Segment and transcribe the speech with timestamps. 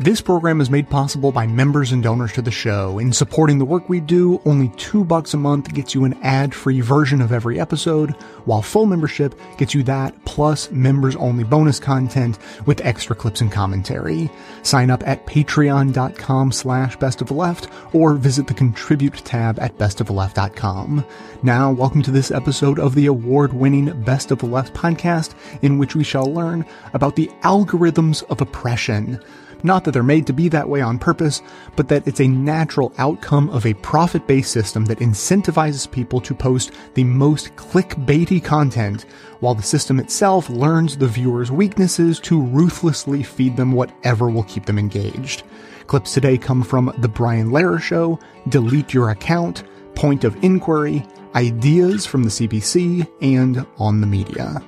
[0.00, 2.98] This program is made possible by members and donors to the show.
[2.98, 6.80] In supporting the work we do, only two bucks a month gets you an ad-free
[6.80, 8.12] version of every episode,
[8.46, 14.30] while full membership gets you that plus members-only bonus content with extra clips and commentary.
[14.62, 19.76] Sign up at patreon.com slash best of the left or visit the contribute tab at
[19.76, 21.04] bestoftheleft.com.
[21.42, 26.04] Now, welcome to this episode of the award-winning Best of Left podcast, in which we
[26.04, 26.64] shall learn
[26.94, 29.22] about the algorithms of oppression.
[29.62, 31.42] Not that they're made to be that way on purpose,
[31.76, 36.34] but that it's a natural outcome of a profit based system that incentivizes people to
[36.34, 39.06] post the most clickbaity content,
[39.40, 44.66] while the system itself learns the viewer's weaknesses to ruthlessly feed them whatever will keep
[44.66, 45.42] them engaged.
[45.86, 49.64] Clips today come from The Brian Lehrer Show, Delete Your Account,
[49.94, 54.62] Point of Inquiry, Ideas from the CBC, and On the Media.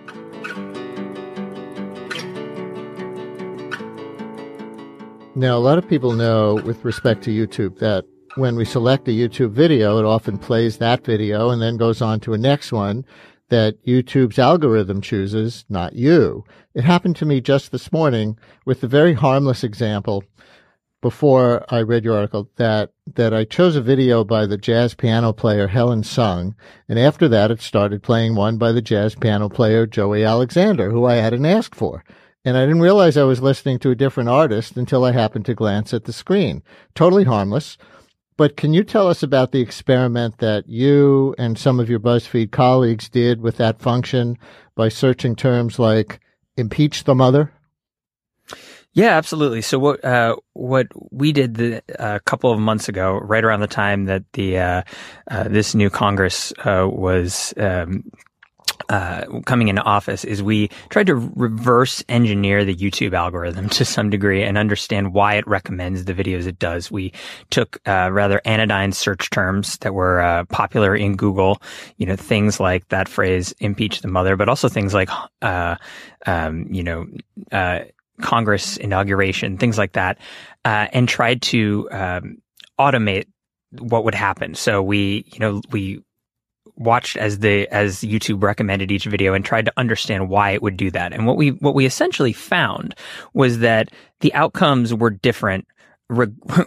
[5.34, 8.04] Now, a lot of people know with respect to YouTube that
[8.36, 12.20] when we select a YouTube video, it often plays that video and then goes on
[12.20, 13.06] to a next one
[13.48, 16.44] that YouTube's algorithm chooses, not you.
[16.74, 20.22] It happened to me just this morning with a very harmless example
[21.00, 25.32] before I read your article that, that I chose a video by the jazz piano
[25.32, 26.54] player Helen Sung.
[26.90, 31.06] And after that, it started playing one by the jazz piano player Joey Alexander, who
[31.06, 32.04] I hadn't asked for
[32.44, 35.54] and I didn't realize I was listening to a different artist until I happened to
[35.54, 36.62] glance at the screen.
[36.94, 37.78] Totally harmless.
[38.36, 42.50] But can you tell us about the experiment that you and some of your BuzzFeed
[42.50, 44.38] colleagues did with that function
[44.74, 46.18] by searching terms like
[46.56, 47.52] impeach the mother?
[48.94, 49.62] Yeah, absolutely.
[49.62, 53.66] So what uh, what we did a uh, couple of months ago, right around the
[53.66, 54.82] time that the uh,
[55.30, 58.04] uh this new Congress uh, was um,
[58.88, 64.10] uh, coming into office is we tried to reverse engineer the YouTube algorithm to some
[64.10, 66.90] degree and understand why it recommends the videos it does.
[66.90, 67.12] We
[67.50, 71.62] took uh, rather anodyne search terms that were uh, popular in Google,
[71.96, 75.10] you know, things like that phrase "impeach the mother," but also things like,
[75.42, 75.76] uh,
[76.26, 77.06] um, you know.
[77.50, 77.80] Uh,
[78.20, 80.18] Congress inauguration, things like that,
[80.64, 82.36] uh, and tried to um,
[82.78, 83.26] automate
[83.78, 84.54] what would happen.
[84.54, 86.02] So we, you know, we
[86.76, 90.76] watched as the as YouTube recommended each video and tried to understand why it would
[90.76, 91.12] do that.
[91.12, 92.94] And what we what we essentially found
[93.34, 93.90] was that
[94.20, 95.66] the outcomes were different
[96.08, 96.28] Re-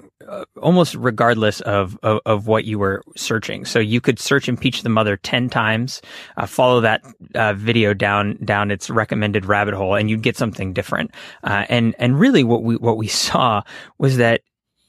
[0.62, 3.64] almost regardless of, of, of what you were searching.
[3.64, 6.02] So you could search "impeach the mother" ten times,
[6.38, 7.04] uh, follow that
[7.36, 11.12] uh, video down down its recommended rabbit hole, and you'd get something different.
[11.44, 13.62] Uh, and and really, what we what we saw
[14.00, 14.42] was that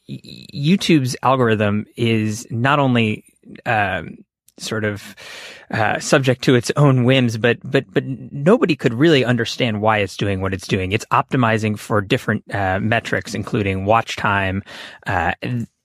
[0.09, 3.25] YouTube's algorithm is not only
[3.66, 4.16] um,
[4.59, 5.15] sort of
[5.71, 10.17] uh, subject to its own whims, but but but nobody could really understand why it's
[10.17, 10.93] doing what it's doing.
[10.93, 14.62] It's optimizing for different uh, metrics, including watch time,
[15.06, 15.33] uh,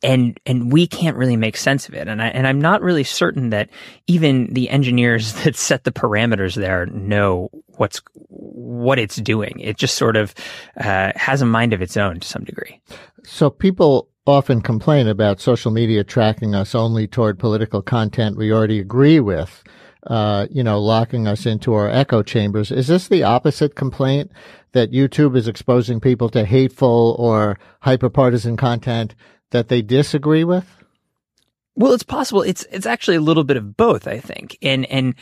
[0.04, 2.08] and and we can't really make sense of it.
[2.08, 3.70] And I and I'm not really certain that
[4.08, 9.60] even the engineers that set the parameters there know what's what it's doing.
[9.60, 10.34] It just sort of
[10.78, 12.82] uh, has a mind of its own to some degree.
[13.24, 18.80] So people often complain about social media tracking us only toward political content we already
[18.80, 19.64] agree with,
[20.08, 22.72] uh, you know, locking us into our echo chambers.
[22.72, 24.32] Is this the opposite complaint
[24.74, 29.16] that YouTube is exposing people to hateful or hyperpartisan content
[29.50, 30.66] that they disagree with?
[31.76, 32.42] Well, it's possible.
[32.42, 34.58] It's it's actually a little bit of both, I think.
[34.62, 35.16] And and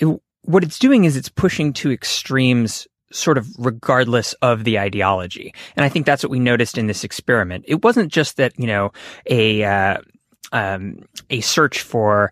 [0.00, 0.06] it,
[0.42, 5.54] what it's doing is it's pushing to extremes sort of regardless of the ideology.
[5.76, 7.64] And I think that's what we noticed in this experiment.
[7.68, 8.92] It wasn't just that, you know,
[9.26, 9.98] a, uh,
[10.52, 11.00] um,
[11.30, 12.30] a search for,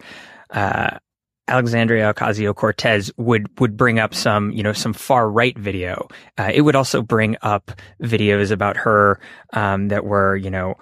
[0.50, 0.98] uh,
[1.46, 6.08] Alexandria Ocasio Cortez would would bring up some you know some far right video.
[6.38, 7.70] Uh, it would also bring up
[8.02, 9.20] videos about her
[9.52, 10.76] um, that were you know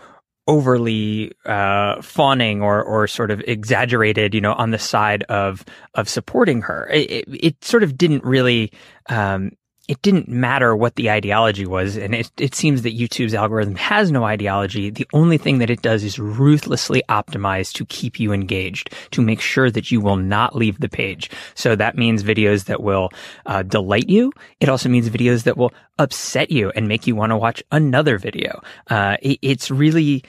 [0.47, 5.65] overly uh, fawning or or sort of exaggerated, you know, on the side of
[5.95, 6.89] of supporting her.
[6.93, 8.73] It, it, it sort of didn't really
[9.09, 9.53] um,
[9.89, 11.97] it didn't matter what the ideology was.
[11.97, 14.91] And it, it seems that YouTube's algorithm has no ideology.
[14.91, 19.41] The only thing that it does is ruthlessly optimize to keep you engaged, to make
[19.41, 21.31] sure that you will not leave the page.
[21.55, 23.11] So that means videos that will
[23.47, 24.33] uh, delight you.
[24.61, 28.19] It also means videos that will upset you and make you want to watch another
[28.19, 28.63] video.
[28.89, 30.23] Uh, it, it's really,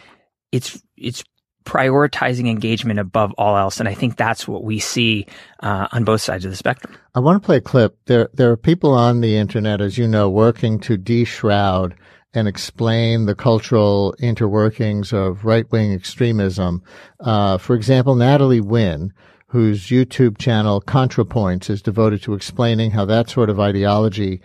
[0.52, 1.24] it's, it's
[1.66, 3.80] prioritizing engagement above all else.
[3.80, 5.26] And I think that's what we see
[5.62, 6.96] uh, on both sides of the spectrum.
[7.16, 7.98] I want to play a clip.
[8.06, 11.96] There, there are people on the internet, as you know, working to de-shroud
[12.34, 16.82] and explain the cultural interworkings of right-wing extremism.
[17.20, 19.14] Uh, for example, Natalie Wynn,
[19.48, 24.42] whose YouTube channel ContraPoints is devoted to explaining how that sort of ideology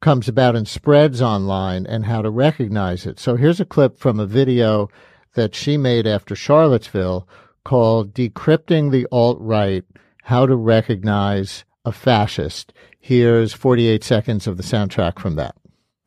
[0.00, 3.20] comes about and spreads online and how to recognize it.
[3.20, 4.90] So here's a clip from a video
[5.34, 7.28] that she made after Charlottesville
[7.64, 9.84] called Decrypting the Alt-Right,
[10.24, 12.72] How to Recognize a Fascist.
[12.98, 15.54] Here's 48 seconds of the soundtrack from that.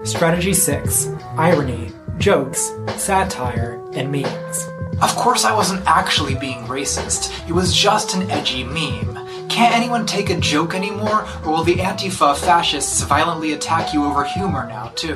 [0.03, 1.07] Strategy 6
[1.37, 4.67] Irony, Jokes, Satire, and Memes.
[5.01, 7.47] Of course, I wasn't actually being racist.
[7.47, 9.27] It was just an edgy meme.
[9.47, 14.23] Can't anyone take a joke anymore, or will the Antifa fascists violently attack you over
[14.23, 15.15] humor now, too?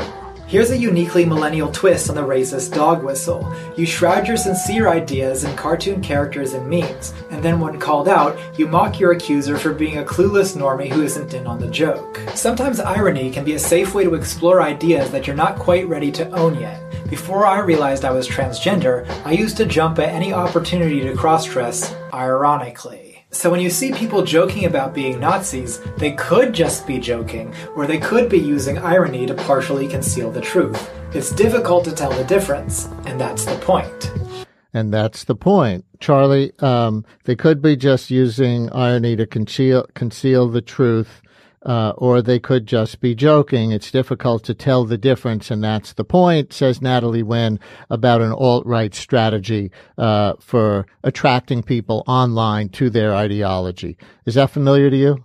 [0.52, 3.50] Here's a uniquely millennial twist on the racist dog whistle.
[3.78, 8.38] You shroud your sincere ideas in cartoon characters and memes, and then when called out,
[8.60, 12.20] you mock your accuser for being a clueless normie who isn't in on the joke.
[12.36, 16.12] Sometimes irony can be a safe way to explore ideas that you're not quite ready
[16.12, 16.84] to own yet.
[17.10, 21.46] Before I realized I was transgender, I used to jump at any opportunity to cross
[21.46, 23.01] dress, ironically.
[23.34, 27.88] So when you see people joking about being Nazis, they could just be joking, or
[27.88, 30.92] they could be using irony to partially conceal the truth.
[31.14, 34.12] It's difficult to tell the difference, and that's the point.
[34.74, 35.86] And that's the point.
[36.02, 41.22] Charlie, um, they could be just using irony to conceal, conceal the truth
[41.64, 43.72] uh, or they could just be joking.
[43.72, 47.60] It's difficult to tell the difference, and that's the point, says Natalie Wynn
[47.90, 53.98] about an alt right strategy uh, for attracting people online to their ideology.
[54.26, 55.24] Is that familiar to you?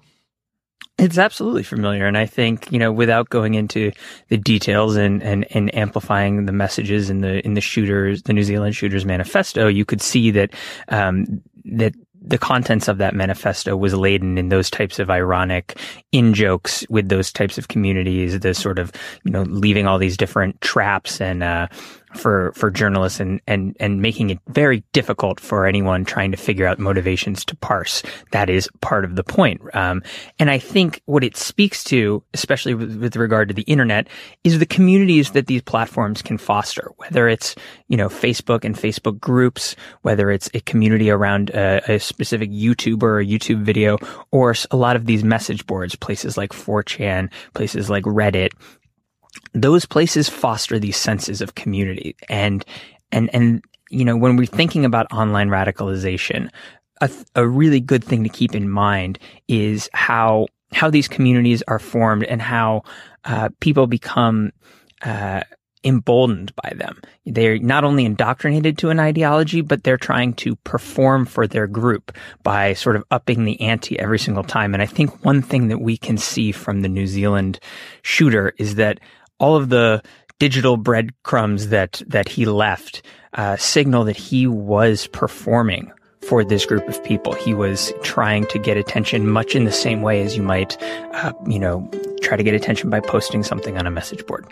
[0.99, 2.07] It's absolutely familiar.
[2.07, 3.93] And I think, you know, without going into
[4.29, 8.43] the details and, and, and amplifying the messages in the, in the shooters, the New
[8.43, 10.55] Zealand shooters manifesto, you could see that,
[10.89, 11.95] um, that
[12.27, 15.79] the contents of that manifesto was laden in those types of ironic
[16.13, 18.93] in jokes with those types of communities, the sort of,
[19.25, 21.69] you know, leaving all these different traps and, uh,
[22.15, 26.67] for for journalists and and and making it very difficult for anyone trying to figure
[26.67, 28.03] out motivations to parse.
[28.33, 29.61] That is part of the point.
[29.75, 30.03] Um,
[30.39, 34.09] and I think what it speaks to, especially with, with, regard to the internet,
[34.45, 36.91] is the communities that these platforms can foster.
[36.97, 37.55] Whether it's
[37.89, 43.03] you know Facebook and Facebook groups, whether it's a community around a, a specific YouTuber
[43.03, 43.99] or YouTube video,
[44.31, 48.51] or a lot of these message boards, places like 4chan, places like Reddit,
[49.53, 52.65] those places foster these senses of community and
[53.13, 56.51] and and you know when we're thinking about online radicalization
[57.01, 59.19] a, a really good thing to keep in mind
[59.49, 62.83] is how how these communities are formed and how
[63.25, 64.53] uh, people become
[65.03, 65.43] uh,
[65.85, 67.01] emboldened by them.
[67.25, 72.13] They're not only indoctrinated to an ideology, but they're trying to perform for their group
[72.43, 74.75] by sort of upping the ante every single time.
[74.75, 77.61] And I think one thing that we can see from the New Zealand
[78.03, 78.99] shooter is that
[79.39, 80.03] all of the
[80.39, 83.03] digital breadcrumbs that that he left
[83.35, 85.93] uh, signal that he was performing
[86.23, 87.33] for this group of people.
[87.35, 90.77] He was trying to get attention, much in the same way as you might,
[91.13, 91.89] uh, you know,
[92.21, 94.47] try to get attention by posting something on a message board.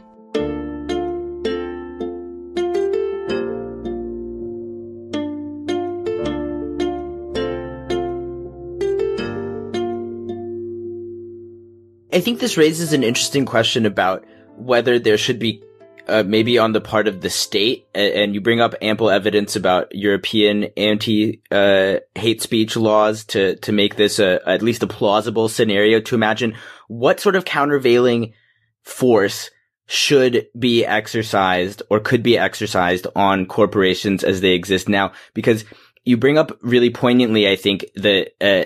[12.12, 14.24] I think this raises an interesting question about
[14.56, 15.62] whether there should be
[16.06, 19.94] uh, maybe on the part of the state, and you bring up ample evidence about
[19.94, 25.48] European anti uh, hate speech laws to to make this a, at least a plausible
[25.48, 26.56] scenario to imagine
[26.88, 28.34] what sort of countervailing
[28.82, 29.50] force
[29.86, 35.12] should be exercised or could be exercised on corporations as they exist now?
[35.34, 35.64] Because
[36.04, 38.64] you bring up really poignantly, I think, uh, uh,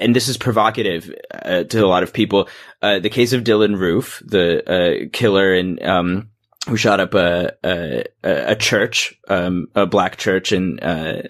[0.00, 2.48] and this is provocative uh, to a lot of people,
[2.82, 6.30] uh, the case of Dylan Roof, the uh, killer and um,
[6.68, 11.22] who shot up a a, a church, um, a black church in uh,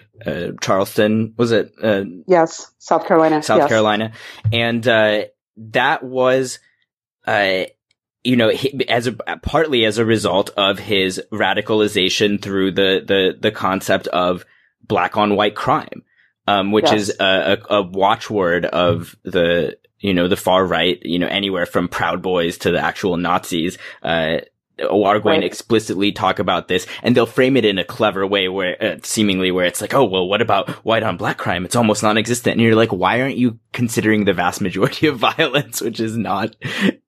[0.61, 1.33] Charleston.
[1.37, 1.71] Was it?
[2.27, 3.43] yes, South Carolina.
[3.43, 3.69] South yes.
[3.69, 4.11] Carolina,
[4.51, 6.59] and that was.
[8.23, 8.51] you know,
[8.89, 14.43] as a partly as a result of his radicalization through the the the concept of
[14.85, 16.03] black on white crime,
[16.47, 17.09] um, which yes.
[17.09, 21.65] is a, a, a, watchword of the, you know, the far right, you know, anywhere
[21.65, 23.77] from Proud Boys to the actual Nazis.
[24.01, 24.39] Uh,
[24.83, 25.39] are going right.
[25.41, 28.97] to explicitly talk about this and they'll frame it in a clever way where uh,
[29.03, 31.65] seemingly where it's like, oh, well, what about white on black crime?
[31.65, 32.53] It's almost non-existent.
[32.53, 36.55] And you're like, why aren't you considering the vast majority of violence, which is not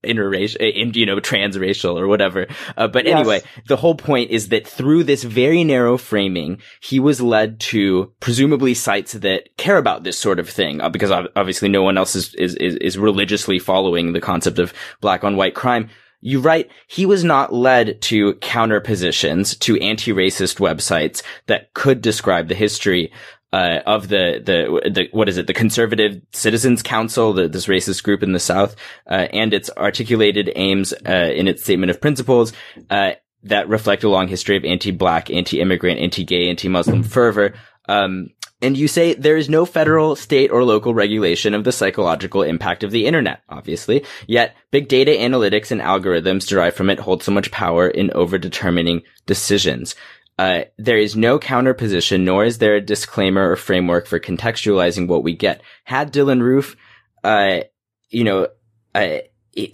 [0.03, 2.45] interracial, you know, transracial or whatever.
[2.77, 3.19] Uh, but yes.
[3.19, 8.13] anyway, the whole point is that through this very narrow framing, he was led to
[8.19, 12.15] presumably sites that care about this sort of thing, uh, because obviously no one else
[12.15, 14.71] is, is, is religiously following the concept of
[15.01, 15.89] black on white crime
[16.21, 22.47] you write, he was not led to counter positions to anti-racist websites that could describe
[22.47, 23.11] the history
[23.51, 25.47] uh, of the, the, the, what is it?
[25.47, 28.75] The Conservative Citizens Council, the, this racist group in the South,
[29.09, 32.53] uh, and its articulated aims, uh, in its statement of principles,
[32.89, 37.55] uh, that reflect a long history of anti-black, anti-immigrant, anti-gay, anti-Muslim fervor.
[37.87, 38.29] Um,
[38.61, 42.83] and you say there is no federal, state, or local regulation of the psychological impact
[42.83, 44.05] of the internet, obviously.
[44.27, 49.03] Yet, big data analytics and algorithms derived from it hold so much power in over-determining
[49.25, 49.95] decisions.
[50.37, 55.23] Uh, there is no counterposition, nor is there a disclaimer or framework for contextualizing what
[55.23, 55.61] we get.
[55.83, 56.75] Had Dylan Roof,
[57.23, 57.61] uh,
[58.09, 58.47] you know,
[58.95, 59.19] uh,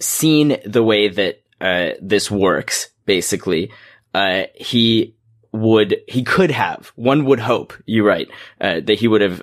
[0.00, 3.72] seen the way that uh, this works, basically,
[4.14, 5.15] uh, he
[5.60, 8.28] would, he could have, one would hope, you're right,
[8.60, 9.42] uh, that he would have,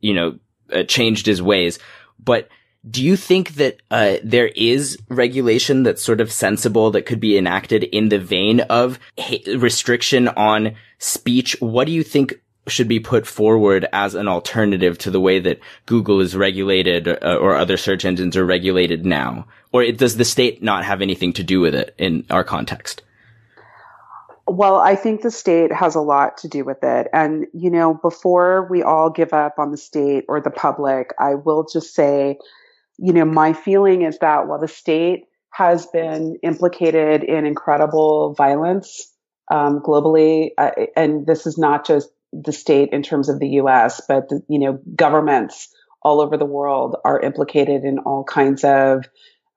[0.00, 0.38] you know,
[0.86, 1.78] changed his ways.
[2.18, 2.48] But
[2.88, 7.36] do you think that uh, there is regulation that's sort of sensible that could be
[7.36, 8.98] enacted in the vein of
[9.56, 11.56] restriction on speech?
[11.60, 15.60] What do you think should be put forward as an alternative to the way that
[15.86, 19.46] Google is regulated uh, or other search engines are regulated now?
[19.72, 23.02] Or it, does the state not have anything to do with it in our context?
[24.48, 27.08] Well, I think the state has a lot to do with it.
[27.12, 31.34] And, you know, before we all give up on the state or the public, I
[31.34, 32.38] will just say
[32.98, 39.12] you know, my feeling is that while the state has been implicated in incredible violence
[39.50, 44.02] um, globally, uh, and this is not just the state in terms of the U.S.,
[44.06, 45.68] but the, you know, governments
[46.02, 49.04] all over the world are implicated in all kinds of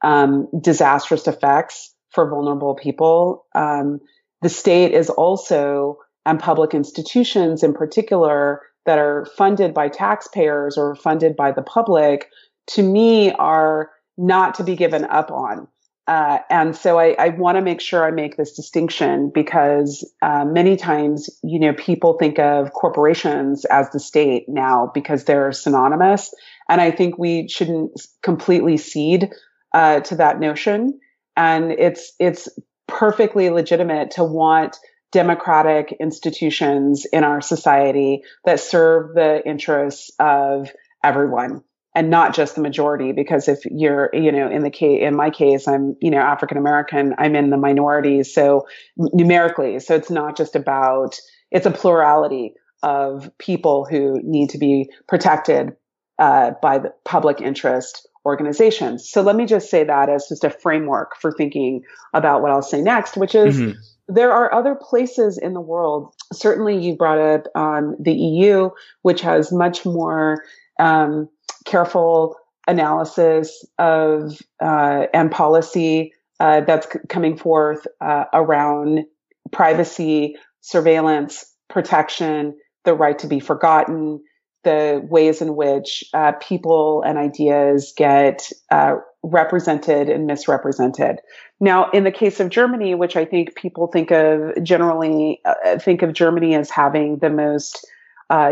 [0.03, 3.45] um, disastrous effects for vulnerable people.
[3.53, 3.99] Um,
[4.41, 10.95] the state is also, and public institutions in particular, that are funded by taxpayers or
[10.95, 12.29] funded by the public
[12.67, 15.67] to me are not to be given up on.
[16.07, 20.43] Uh, and so I, I want to make sure I make this distinction because uh,
[20.45, 26.33] many times, you know, people think of corporations as the state now because they're synonymous.
[26.67, 27.91] And I think we shouldn't
[28.23, 29.29] completely cede
[29.73, 30.99] uh, to that notion.
[31.37, 32.49] And it's it's
[32.91, 34.77] perfectly legitimate to want
[35.11, 40.69] democratic institutions in our society that serve the interests of
[41.03, 43.11] everyone and not just the majority.
[43.11, 46.57] Because if you're you know in the case in my case i'm you know african
[46.57, 48.23] american i'm in the minority.
[48.23, 48.67] So
[48.97, 51.19] numerically so it's not just about
[51.49, 55.75] it's a plurality of people who need to be protected
[56.17, 60.49] uh, by the public interest organizations so let me just say that as just a
[60.49, 61.81] framework for thinking
[62.13, 63.79] about what i'll say next which is mm-hmm.
[64.13, 66.13] There are other places in the world.
[66.33, 68.69] Certainly, you brought up um, the EU,
[69.03, 70.43] which has much more
[70.79, 71.29] um,
[71.65, 72.35] careful
[72.67, 79.05] analysis of uh, and policy uh, that's c- coming forth uh, around
[79.51, 84.21] privacy, surveillance, protection, the right to be forgotten,
[84.63, 91.19] the ways in which uh, people and ideas get uh, represented and misrepresented.
[91.59, 96.01] Now, in the case of Germany, which I think people think of generally uh, think
[96.01, 97.85] of Germany as having the most,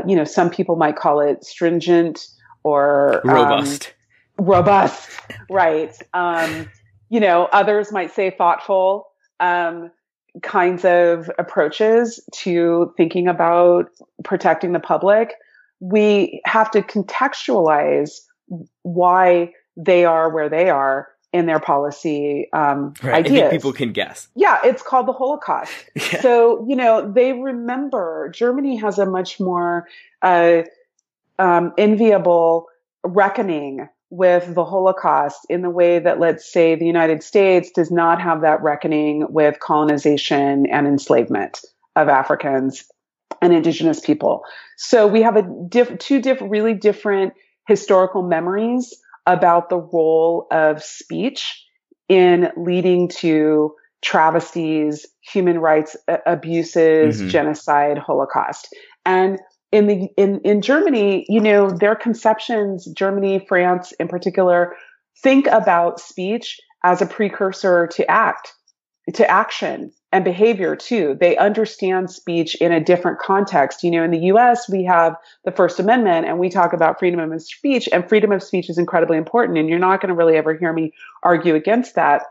[0.07, 2.27] you know, some people might call it stringent
[2.63, 3.93] or um, robust.
[4.37, 5.09] Um, robust,
[5.49, 5.95] right.
[6.13, 6.69] Um,
[7.09, 9.07] you know, others might say thoughtful
[9.39, 9.91] um,
[10.43, 13.89] kinds of approaches to thinking about
[14.23, 15.33] protecting the public.
[15.79, 18.11] We have to contextualize
[18.81, 23.25] why they are where they are in their policy um, right.
[23.25, 23.51] ideas.
[23.51, 24.27] people can guess.
[24.35, 25.71] Yeah, it's called the Holocaust.
[25.95, 26.21] yeah.
[26.21, 28.31] So you know they remember.
[28.33, 29.87] Germany has a much more
[30.21, 30.63] uh,
[31.37, 32.67] um, enviable
[33.03, 38.19] reckoning with the Holocaust in the way that, let's say, the United States does not
[38.21, 41.61] have that reckoning with colonization and enslavement
[41.95, 42.85] of Africans
[43.41, 44.43] and indigenous people.
[44.77, 47.33] So we have a diff- two diff- really different
[47.67, 48.93] historical memories
[49.25, 51.65] about the role of speech
[52.07, 57.29] in leading to travesties, human rights abuses, mm-hmm.
[57.29, 58.75] genocide, Holocaust.
[59.05, 59.39] And
[59.71, 64.75] in the in in Germany, you know, their conceptions, Germany, France in particular,
[65.21, 68.53] think about speech as a precursor to act,
[69.13, 71.15] to action and behavior too.
[71.19, 73.83] They understand speech in a different context.
[73.83, 77.19] You know, in the US, we have the First Amendment and we talk about freedom
[77.19, 79.57] of speech and freedom of speech is incredibly important.
[79.57, 82.23] And you're not going to really ever hear me argue against that.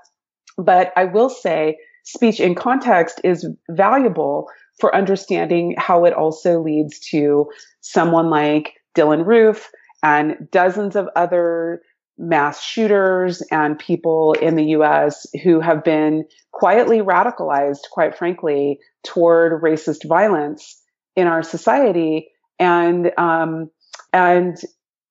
[0.56, 4.48] But I will say speech in context is valuable
[4.80, 7.48] for understanding how it also leads to
[7.80, 9.70] someone like Dylan Roof
[10.02, 11.82] and dozens of other
[12.18, 19.62] mass shooters and people in the US who have been quietly radicalized, quite frankly, toward
[19.62, 20.82] racist violence
[21.16, 22.28] in our society.
[22.58, 23.70] and um,
[24.12, 24.56] and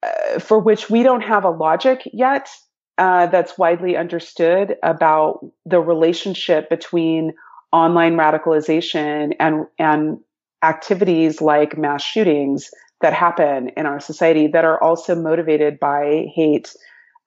[0.04, 2.50] uh, for which we don't have a logic yet
[2.98, 7.34] uh, that's widely understood about the relationship between
[7.72, 10.20] online radicalization and and
[10.64, 12.70] activities like mass shootings
[13.02, 16.74] that happen in our society that are also motivated by hate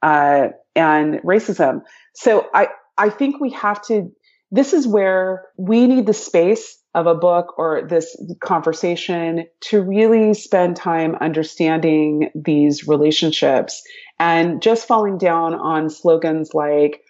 [0.02, 1.82] uh, and racism.
[2.14, 4.10] So I I think we have to.
[4.52, 10.34] This is where we need the space of a book or this conversation to really
[10.34, 13.80] spend time understanding these relationships
[14.18, 17.00] and just falling down on slogans like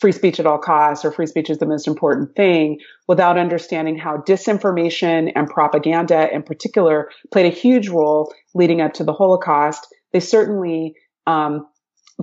[0.00, 3.96] free speech at all costs or free speech is the most important thing without understanding
[3.96, 9.86] how disinformation and propaganda in particular played a huge role leading up to the Holocaust.
[10.12, 10.94] They certainly
[11.26, 11.66] um,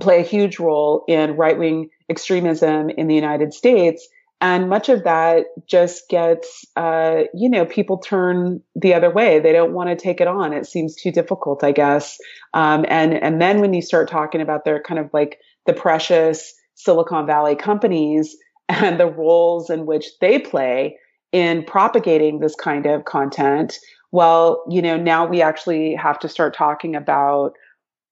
[0.00, 4.08] play a huge role in right wing extremism in the United States.
[4.40, 9.38] And much of that just gets, uh, you know, people turn the other way.
[9.38, 10.52] They don't want to take it on.
[10.52, 12.18] It seems too difficult, I guess.
[12.52, 16.52] Um, and and then when you start talking about their kind of like the precious
[16.74, 18.36] Silicon Valley companies
[18.68, 20.98] and the roles in which they play
[21.32, 23.78] in propagating this kind of content,
[24.12, 27.54] well, you know, now we actually have to start talking about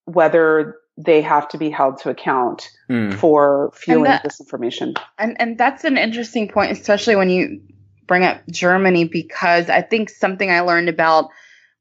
[0.07, 3.15] whether they have to be held to account mm.
[3.15, 4.97] for fueling that, disinformation.
[5.19, 7.61] And and that's an interesting point, especially when you
[8.07, 11.31] bring up Germany, because I think something I learned about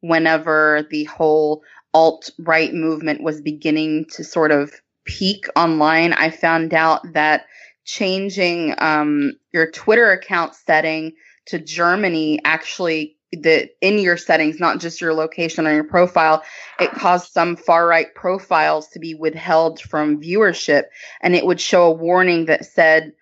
[0.01, 1.61] whenever the whole
[1.93, 4.71] alt right movement was beginning to sort of
[5.05, 7.45] peak online, I found out that
[7.83, 11.13] changing um, your Twitter account setting
[11.47, 16.43] to Germany actually the in your settings, not just your location on your profile,
[16.79, 20.83] it caused some far right profiles to be withheld from viewership,
[21.21, 23.13] and it would show a warning that said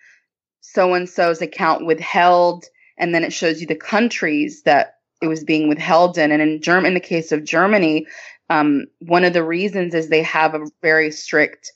[0.62, 2.66] so and so's account withheld,
[2.98, 6.32] and then it shows you the countries that it was being withheld in.
[6.32, 8.08] And in Germ, in the case of Germany,
[8.50, 11.72] um, one of the reasons is they have a very strict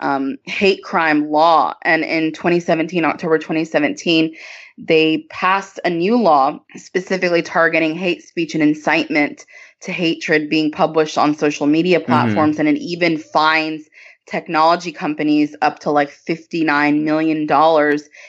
[0.00, 1.74] um, hate crime law.
[1.82, 4.34] And in 2017, October 2017,
[4.78, 9.46] they passed a new law specifically targeting hate speech and incitement
[9.80, 12.06] to hatred being published on social media mm-hmm.
[12.06, 12.56] platforms.
[12.56, 12.66] Mm-hmm.
[12.66, 13.88] And it even fines
[14.26, 17.46] technology companies up to like $59 million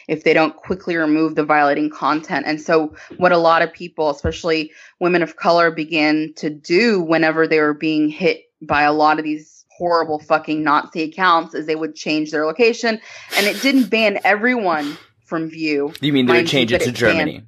[0.08, 2.45] if they don't quickly remove the violating content.
[2.45, 7.48] And so, what a lot of people, especially women of color, began to do whenever
[7.48, 11.76] they were being hit by a lot of these horrible fucking Nazi accounts is they
[11.76, 13.00] would change their location
[13.36, 15.94] and it didn't ban everyone from view.
[16.02, 17.34] You mean they would change it to it Germany?
[17.34, 17.48] Banned,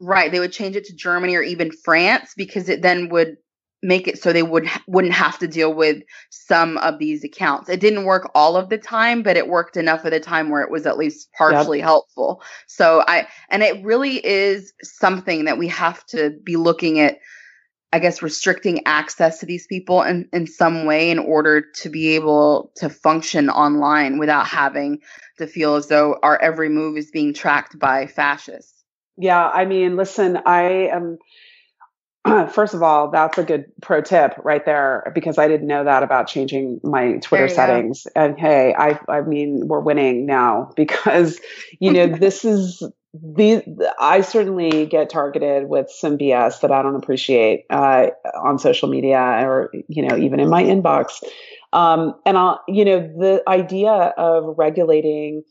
[0.00, 0.32] right.
[0.32, 3.36] They would change it to Germany or even France because it then would
[3.82, 7.68] make it so they would wouldn't have to deal with some of these accounts.
[7.68, 10.62] It didn't work all of the time, but it worked enough of the time where
[10.62, 11.86] it was at least partially yep.
[11.86, 12.42] helpful.
[12.66, 17.18] So I and it really is something that we have to be looking at
[17.92, 22.14] I guess, restricting access to these people in, in some way in order to be
[22.16, 25.00] able to function online without having
[25.38, 28.76] to feel as though our every move is being tracked by fascists.
[29.16, 31.18] Yeah, I mean, listen, I am.
[32.50, 36.02] First of all, that's a good pro tip right there because I didn't know that
[36.02, 38.02] about changing my Twitter settings.
[38.02, 38.20] Go.
[38.20, 41.40] And hey, I I mean, we're winning now because
[41.78, 42.82] you know this is
[43.22, 43.62] these
[44.00, 48.08] I certainly get targeted with some BS that I don't appreciate uh,
[48.42, 51.22] on social media or you know even in my inbox.
[51.72, 55.42] Um, and I'll you know the idea of regulating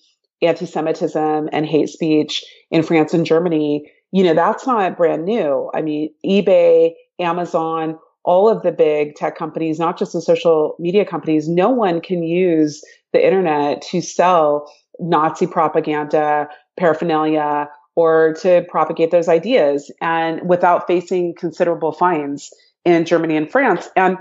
[0.42, 5.72] anti-Semitism and hate speech in France and Germany, you know that's not brand new.
[5.74, 11.06] I mean, eBay, Amazon, all of the big tech companies, not just the social media
[11.06, 16.48] companies, no one can use the internet to sell Nazi propaganda,
[16.78, 22.52] paraphernalia or to propagate those ideas and without facing considerable fines
[22.84, 23.90] in Germany and France.
[23.96, 24.18] And,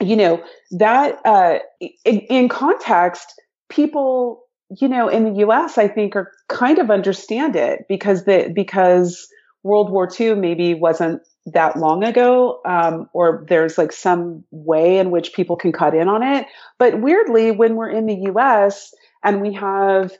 [0.00, 1.58] you know, that, uh,
[2.04, 3.34] in, in context,
[3.68, 4.44] people,
[4.80, 9.28] you know, in the US, I think are kind of understand it because the, because
[9.62, 15.10] World War II maybe wasn't that long ago, um, or there's like some way in
[15.10, 16.46] which people can cut in on it.
[16.78, 18.92] But weirdly, when we're in the US
[19.24, 20.12] and we have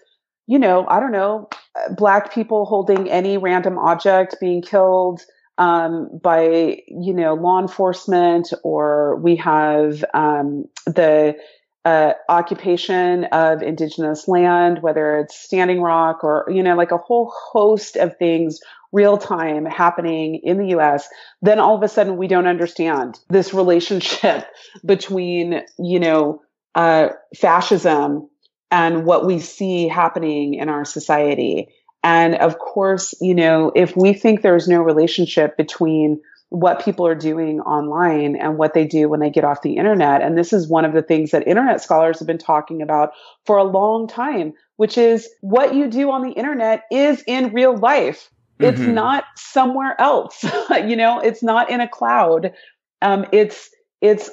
[0.50, 1.48] you know, I don't know,
[1.92, 5.20] black people holding any random object being killed
[5.58, 11.36] um, by, you know, law enforcement, or we have um, the
[11.84, 17.32] uh, occupation of indigenous land, whether it's Standing Rock or, you know, like a whole
[17.52, 18.58] host of things
[18.90, 21.08] real time happening in the US,
[21.42, 24.48] then all of a sudden we don't understand this relationship
[24.84, 26.42] between, you know,
[26.74, 28.28] uh, fascism
[28.70, 31.68] and what we see happening in our society.
[32.02, 37.14] And of course, you know, if we think there's no relationship between what people are
[37.14, 40.20] doing online and what they do when they get off the internet.
[40.20, 43.12] And this is one of the things that internet scholars have been talking about
[43.46, 47.76] for a long time, which is what you do on the internet is in real
[47.76, 48.30] life.
[48.58, 48.94] It's mm-hmm.
[48.94, 50.44] not somewhere else.
[50.84, 52.52] you know, it's not in a cloud.
[53.00, 54.28] Um, it's, it's,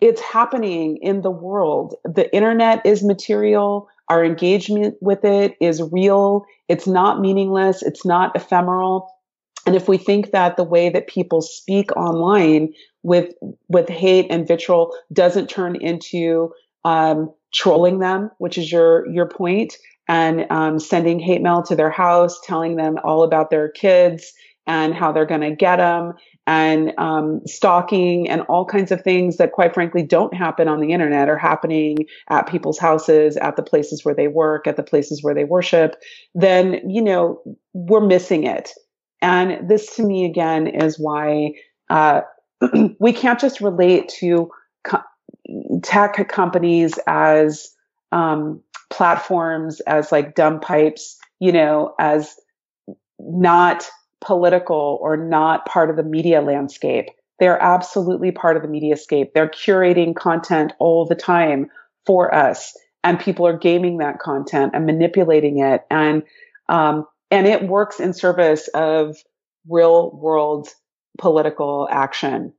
[0.00, 1.94] it's happening in the world.
[2.04, 3.88] The internet is material.
[4.08, 6.46] Our engagement with it is real.
[6.68, 7.82] It's not meaningless.
[7.82, 9.10] It's not ephemeral
[9.68, 13.34] and if we think that the way that people speak online with
[13.68, 16.54] with hate and vitriol doesn't turn into
[16.86, 19.76] um, trolling them, which is your your point,
[20.08, 24.32] and um, sending hate mail to their house, telling them all about their kids
[24.66, 26.14] and how they're going to get them,
[26.48, 30.92] and um, stalking and all kinds of things that, quite frankly, don't happen on the
[30.92, 31.98] internet are happening
[32.30, 35.94] at people's houses, at the places where they work, at the places where they worship.
[36.34, 37.40] Then you know
[37.72, 38.72] we're missing it
[39.20, 41.52] and this to me again is why
[41.90, 42.22] uh,
[43.00, 44.50] we can't just relate to
[44.84, 45.02] co-
[45.82, 47.70] tech companies as
[48.12, 52.36] um, platforms, as like dumb pipes, you know, as
[53.18, 53.86] not
[54.20, 57.06] political or not part of the media landscape.
[57.38, 59.32] They're absolutely part of the media scape.
[59.32, 61.70] They're curating content all the time
[62.04, 65.86] for us and people are gaming that content and manipulating it.
[65.90, 66.22] And,
[66.68, 69.16] um, and it works in service of
[69.68, 70.68] real world
[71.18, 72.52] political action.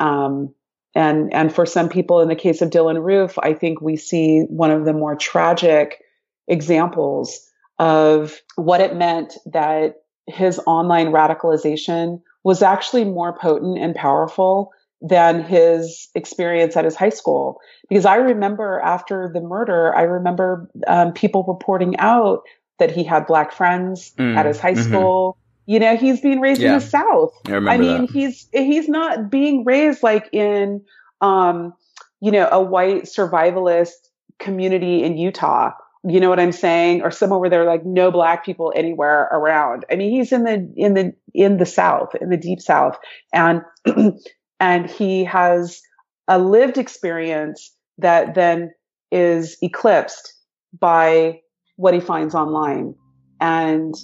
[0.00, 0.54] Um,
[0.94, 4.42] and and for some people, in the case of Dylan Roof, I think we see
[4.48, 6.02] one of the more tragic
[6.48, 7.40] examples
[7.78, 15.42] of what it meant that his online radicalization was actually more potent and powerful than
[15.42, 17.60] his experience at his high school.
[17.88, 22.42] Because I remember after the murder, I remember um, people reporting out
[22.78, 24.88] that he had black friends mm, at his high mm-hmm.
[24.88, 25.36] school.
[25.66, 26.68] You know, he's being raised yeah.
[26.68, 27.32] in the South.
[27.46, 28.10] I, I mean, that.
[28.10, 30.82] he's he's not being raised like in
[31.20, 31.74] um,
[32.20, 34.08] you know, a white survivalist
[34.38, 35.72] community in Utah.
[36.04, 37.02] You know what I'm saying?
[37.02, 39.84] Or somewhere where there are like no black people anywhere around.
[39.90, 42.98] I mean, he's in the in the in the South, in the deep South.
[43.32, 43.62] And
[44.60, 45.80] and he has
[46.28, 48.72] a lived experience that then
[49.10, 50.34] is eclipsed
[50.78, 51.40] by
[51.76, 52.94] what he finds online.
[53.40, 53.94] And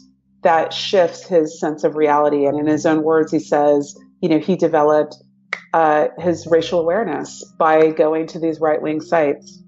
[0.42, 2.46] that shifts his sense of reality.
[2.46, 5.16] And in his own words, he says, you know, he developed
[5.72, 9.62] uh, his racial awareness by going to these right wing sites.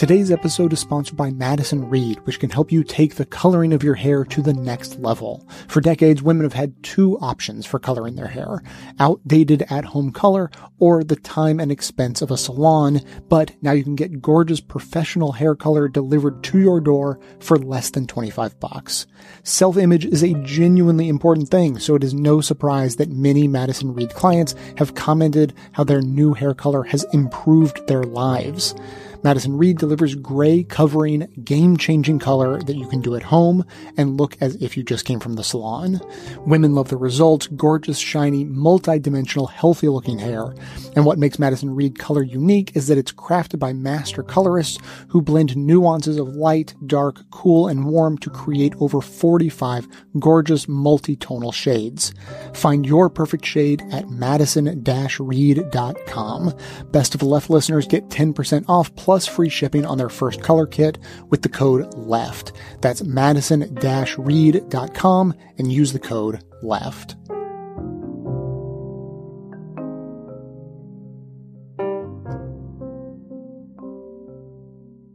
[0.00, 3.82] Today's episode is sponsored by Madison Reed, which can help you take the coloring of
[3.82, 5.46] your hair to the next level.
[5.68, 8.62] For decades, women have had two options for coloring their hair.
[8.98, 13.94] Outdated at-home color or the time and expense of a salon, but now you can
[13.94, 19.06] get gorgeous professional hair color delivered to your door for less than 25 bucks.
[19.42, 24.14] Self-image is a genuinely important thing, so it is no surprise that many Madison Reed
[24.14, 28.74] clients have commented how their new hair color has improved their lives.
[29.22, 33.66] Madison Reed delivers gray covering, game changing color that you can do at home
[33.98, 36.00] and look as if you just came from the salon.
[36.46, 40.54] Women love the results gorgeous, shiny, multi dimensional, healthy looking hair.
[40.96, 44.78] And what makes Madison Reed color unique is that it's crafted by master colorists
[45.08, 49.86] who blend nuances of light, dark, cool, and warm to create over 45
[50.18, 52.14] gorgeous multi-tonal shades.
[52.54, 56.54] Find your perfect shade at madison-reed.com.
[56.90, 60.40] Best of the Left listeners get 10% off plus plus free shipping on their first
[60.40, 60.96] color kit
[61.30, 62.52] with the code LEFT.
[62.80, 67.16] That's madison-reed.com and use the code LEFT.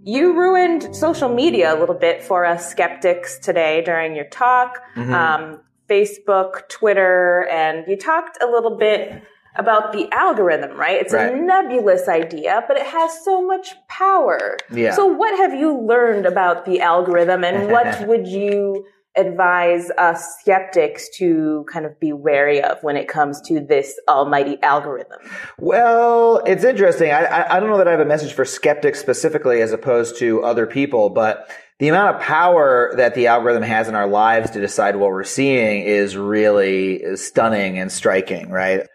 [0.04, 4.82] You ruined social media a little bit for us skeptics today during your talk.
[4.98, 5.14] Mm-hmm.
[5.14, 9.24] Um, Facebook, Twitter, and you talked a little bit
[9.56, 11.02] about the algorithm, right?
[11.02, 11.34] It's right.
[11.34, 14.58] a nebulous idea, but it has so much power.
[14.72, 14.94] Yeah.
[14.94, 18.86] So what have you learned about the algorithm and what would you
[19.18, 24.62] advise us skeptics to kind of be wary of when it comes to this almighty
[24.62, 25.20] algorithm?
[25.58, 27.12] Well, it's interesting.
[27.12, 30.18] I, I, I don't know that I have a message for skeptics specifically as opposed
[30.20, 34.52] to other people, but the amount of power that the algorithm has in our lives
[34.52, 38.88] to decide what we're seeing is really stunning and striking, right?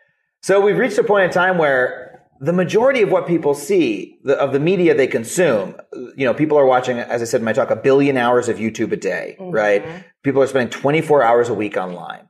[0.43, 4.35] So we've reached a point in time where the majority of what people see, the,
[4.39, 5.77] of the media they consume,
[6.17, 8.57] you know, people are watching, as I said in my talk, a billion hours of
[8.57, 9.51] YouTube a day, mm-hmm.
[9.51, 9.85] right?
[10.23, 12.29] People are spending 24 hours a week online.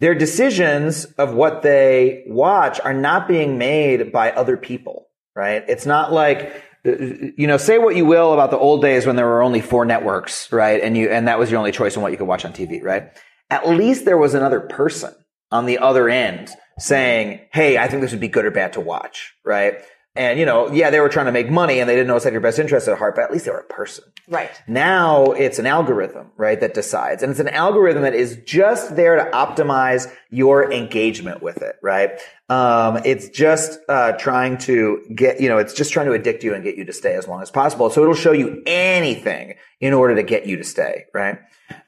[0.00, 5.64] Their decisions of what they watch are not being made by other people, right?
[5.66, 9.26] It's not like you know, say what you will about the old days when there
[9.26, 10.80] were only four networks, right?
[10.80, 12.82] And you, and that was your only choice on what you could watch on TV,
[12.82, 13.10] right?
[13.50, 15.14] At least there was another person
[15.50, 18.80] on the other end saying, Hey, I think this would be good or bad to
[18.80, 19.74] watch, right?
[20.18, 22.32] And, you know, yeah, they were trying to make money and they didn't always have
[22.32, 24.04] your best interest at heart, but at least they were a person.
[24.26, 24.50] Right.
[24.66, 27.22] Now it's an algorithm, right, that decides.
[27.22, 32.20] And it's an algorithm that is just there to optimize your engagement with it, right?
[32.48, 36.52] Um, it's just, uh, trying to get, you know, it's just trying to addict you
[36.52, 37.88] and get you to stay as long as possible.
[37.88, 41.38] So it'll show you anything in order to get you to stay, right?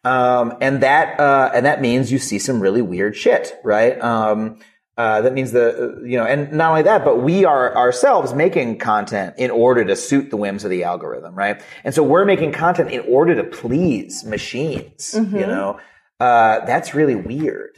[0.05, 4.01] Um, and that, uh, and that means you see some really weird shit, right?
[4.01, 4.61] Um,
[5.01, 8.77] uh, that means the you know, and not only that, but we are ourselves making
[8.79, 11.63] content in order to suit the whims of the algorithm, right?
[11.85, 15.15] And so we're making content in order to please machines.
[15.17, 15.37] Mm-hmm.
[15.37, 15.81] You know,
[16.21, 17.71] uh, that's really weird.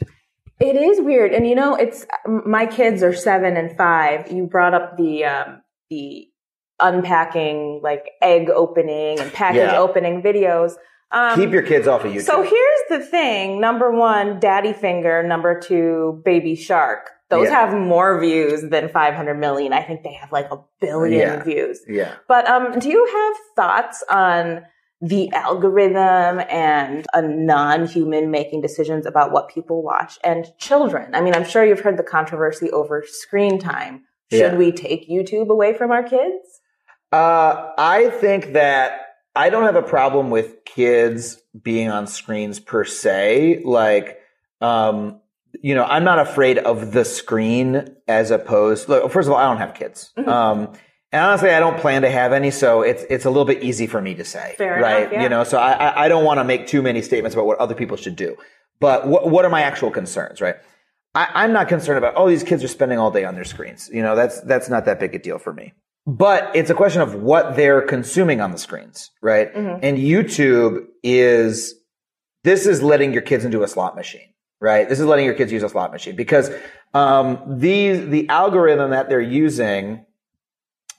[0.59, 4.29] It is weird, and you know, it's my kids are seven and five.
[4.29, 6.27] You brought up the um, the
[6.81, 9.79] unpacking, like egg opening and package Yeah.
[9.79, 10.73] opening videos.
[11.13, 12.23] Um, Keep your kids off of YouTube.
[12.23, 17.09] So here's the thing: number one, Daddy Finger; number two, Baby Shark.
[17.29, 17.61] Those Yeah.
[17.67, 19.73] have more views than 500 million.
[19.73, 21.43] I think they have like a billion Yeah.
[21.43, 21.79] views.
[21.87, 22.11] yeah.
[22.27, 24.65] But um, do you have thoughts on
[25.01, 31.13] the algorithm and a non-human making decisions about what people watch and children?
[31.15, 34.03] I mean, I'm sure you've heard the controversy over screen time.
[34.31, 34.55] Should Yeah.
[34.55, 36.61] we take YouTube away from our kids?
[37.11, 39.02] Uh, I think that
[39.35, 43.61] I don't have a problem with kids being on screens per se.
[43.63, 44.19] Like,
[44.61, 45.19] um,
[45.61, 48.89] you know, I'm not afraid of the screen as opposed.
[48.89, 50.11] Look, first of all, I don't have kids.
[50.17, 50.29] Mm-hmm.
[50.29, 50.73] Um,
[51.11, 53.85] and honestly, I don't plan to have any, so it's it's a little bit easy
[53.85, 55.01] for me to say, Fair right?
[55.01, 55.23] enough, yeah.
[55.23, 57.75] You know, so I I- don't want to make too many statements about what other
[57.75, 58.35] people should do.
[58.79, 60.55] But what what are my actual concerns, right?
[61.13, 63.91] I, I'm not concerned about oh these kids are spending all day on their screens.
[63.93, 65.73] You know, that's that's not that big a deal for me.
[66.05, 69.49] But it's a question of what they're consuming on the screens, right?
[69.81, 71.75] And YouTube is
[72.43, 74.87] this is letting your kids into a slot machine, right?
[74.87, 76.51] This is letting your kids use a slot machine because
[76.93, 80.05] um, these the algorithm that they're using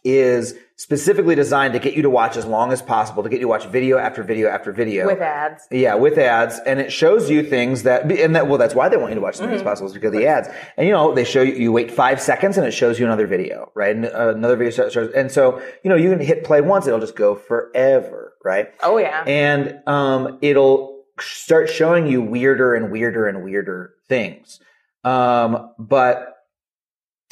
[0.05, 3.43] is specifically designed to get you to watch as long as possible, to get you
[3.45, 5.67] to watch video after video after video With ads.
[5.71, 8.97] yeah, with ads, and it shows you things that, and that, well, that's why they
[8.97, 10.49] want you to watch as many as possible, is because of the ads.
[10.77, 13.27] And you know, they show you, you wait five seconds and it shows you another
[13.27, 13.95] video, right?
[13.95, 17.01] And uh, another video shows, and so, you know, you can hit play once, it'll
[17.01, 18.69] just go forever, right?
[18.83, 19.23] Oh yeah.
[19.27, 24.59] And, um, it'll start showing you weirder and weirder and weirder things.
[25.05, 26.34] Um, but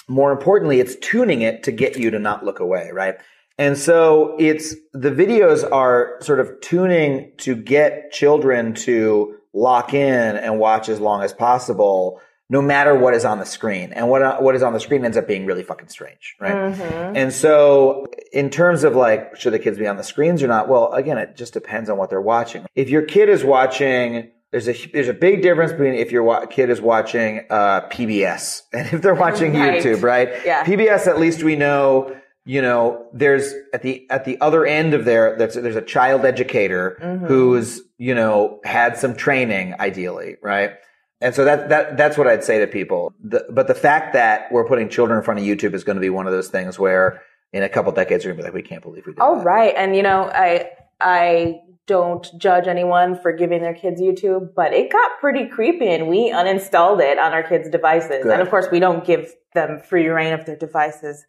[0.09, 3.17] more importantly, it's tuning it to get you to not look away, right?
[3.59, 10.37] And so it's the videos are sort of tuning to get children to lock in
[10.37, 13.93] and watch as long as possible, no matter what is on the screen.
[13.93, 16.55] And what uh, what is on the screen ends up being really fucking strange, right?
[16.55, 17.17] Mm-hmm.
[17.17, 20.69] And so, in terms of like, should the kids be on the screens or not?
[20.69, 22.65] Well, again, it just depends on what they're watching.
[22.75, 26.47] If your kid is watching, there's a there's a big difference between if your wa-
[26.47, 29.83] kid is watching uh, PBS and if they're watching Right.
[29.83, 30.29] YouTube, right?
[30.45, 30.65] Yeah.
[30.65, 35.05] PBS, at least we know, you know, there's at the at the other end of
[35.05, 37.27] there, there's there's a child educator Mm-hmm.
[37.27, 40.73] who's you know had some training, ideally, right?
[41.21, 43.15] And so that that that's what I'd say to people.
[43.23, 46.01] The, but the fact that we're putting children in front of YouTube is going to
[46.01, 48.65] be one of those things where in a couple decades you're going to be like,
[48.65, 49.45] we can't believe we did Oh that.
[49.45, 54.73] right, and you know, I I don't judge anyone for giving their kids YouTube, but
[54.73, 58.23] it got pretty creepy, and we uninstalled it on our kids' devices.
[58.23, 58.33] Good.
[58.33, 61.25] And of course, we don't give them free rein of their devices.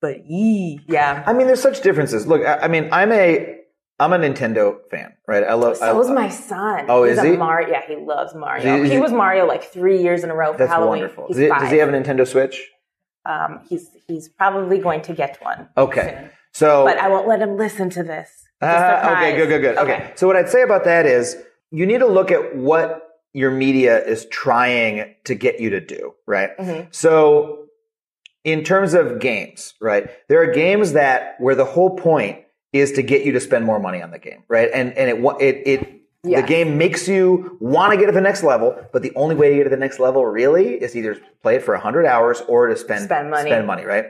[0.00, 1.24] But yee, yeah.
[1.26, 2.26] I mean, there's such differences.
[2.26, 3.56] Look, I, I mean, I'm a
[4.00, 5.42] I'm a Nintendo fan, right?
[5.42, 5.74] I love.
[5.82, 6.86] I, So was my son.
[6.88, 7.36] Oh, He's is he?
[7.36, 7.68] Mario.
[7.68, 8.76] Yeah, he loves Mario.
[8.76, 11.00] Is he- he was Mario like three years in a row for That's Halloween.
[11.02, 11.26] wonderful.
[11.26, 12.64] He's Does he, does he have a Nintendo Switch?
[13.26, 15.68] um, he's he's probably going to get one.
[15.76, 16.30] Okay, soon.
[16.54, 18.30] so But I won't let him listen to this.
[18.60, 19.76] Ah, okay, good, good, good.
[19.76, 20.12] Okay.
[20.16, 21.36] So what I'd say about that is
[21.70, 26.14] you need to look at what your media is trying to get you to do,
[26.26, 26.56] right?
[26.58, 26.86] Mhm.
[26.94, 27.66] So
[28.44, 30.08] in terms of games, right?
[30.28, 32.38] There are games that where the whole point
[32.72, 34.70] is to get you to spend more money on the game, right?
[34.72, 35.88] And and it it it
[36.24, 36.40] Yes.
[36.42, 39.50] the game makes you want to get to the next level, but the only way
[39.50, 42.66] to get to the next level really is either play it for 100 hours or
[42.66, 43.48] to spend Spend money.
[43.50, 44.06] spend money, right?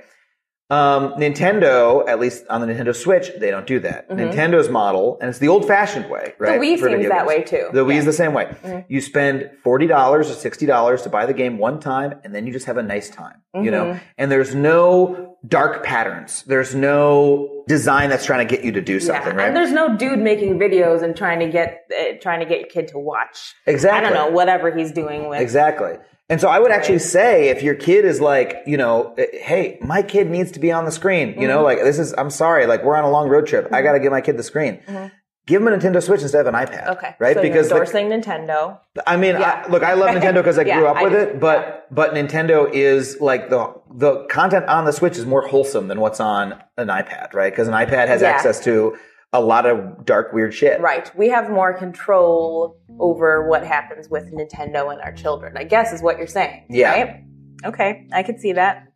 [0.70, 4.10] Um, Nintendo, at least on the Nintendo Switch, they don't do that.
[4.10, 6.60] Nintendo's model, and it's the old-fashioned way, right?
[6.60, 7.26] The Wii seems that games.
[7.26, 7.68] way, too.
[7.72, 7.98] The Wii Yeah.
[8.00, 8.84] is the same way.
[8.88, 12.46] You spend forty dollars or sixty dollars to buy the game one time, and then
[12.46, 13.98] you just have a nice time, you know.
[14.18, 16.42] And there's no dark patterns.
[16.42, 19.38] There's no design that's trying to get you to do something, yeah.
[19.38, 19.48] right?
[19.48, 22.68] And there's no dude making videos and trying to get uh, trying to get your
[22.68, 23.54] kid to watch.
[23.66, 23.98] Exactly.
[23.98, 25.40] I don't know whatever he's doing with.
[25.40, 25.94] Exactly.
[26.30, 30.02] And so I would actually say if your kid is like, you know, hey, my
[30.02, 31.46] kid needs to be on the screen, you mm-hmm.
[31.48, 33.66] know, like this is, I'm sorry, like we're on a long road trip.
[33.66, 33.74] Mm-hmm.
[33.74, 34.80] I got to give my kid the screen.
[34.86, 35.06] Mm-hmm.
[35.46, 36.88] Give them a Nintendo Switch instead of an iPad.
[36.88, 37.16] Okay.
[37.18, 37.34] Right?
[37.34, 38.78] So because endorsing like, Nintendo.
[39.06, 39.64] I mean, yeah.
[39.66, 41.80] I, look, I love Nintendo because I yeah, grew up with it, but, yeah.
[41.90, 46.20] but Nintendo is like the, the content on the Switch is more wholesome than what's
[46.20, 47.50] on an iPad, right?
[47.50, 48.98] Because an iPad has access to
[49.32, 50.80] a lot of dark, weird shit.
[50.80, 51.14] Right.
[51.16, 56.02] We have more control over what happens with Nintendo and our children, I guess is
[56.02, 56.66] what you're saying.
[56.70, 56.90] Yeah.
[56.90, 57.24] Right?
[57.64, 58.06] Okay.
[58.12, 58.87] I could see that.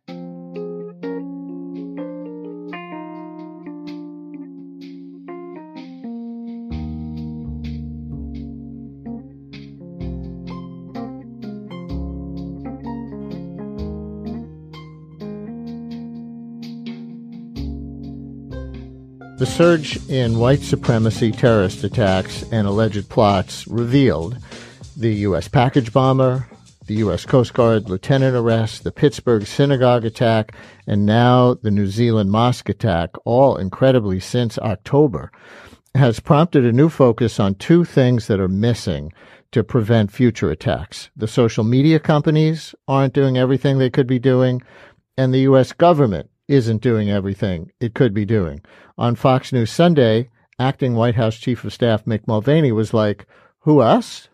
[19.43, 24.37] The surge in white supremacy terrorist attacks and alleged plots revealed
[24.95, 25.49] the U.S.
[25.49, 26.47] package bomber,
[26.87, 27.25] the U.S.
[27.25, 30.55] Coast Guard lieutenant arrest, the Pittsburgh synagogue attack,
[30.87, 35.29] and now the New Zealand mosque attack, all incredibly since October,
[35.93, 39.11] has prompted a new focus on two things that are missing
[39.51, 41.09] to prevent future attacks.
[41.17, 44.61] The social media companies aren't doing everything they could be doing,
[45.17, 45.73] and the U.S.
[45.73, 48.61] government isn't doing everything it could be doing.
[48.97, 50.29] On Fox News Sunday,
[50.59, 53.25] acting White House Chief of Staff Mick Mulvaney was like,
[53.59, 54.29] Who us?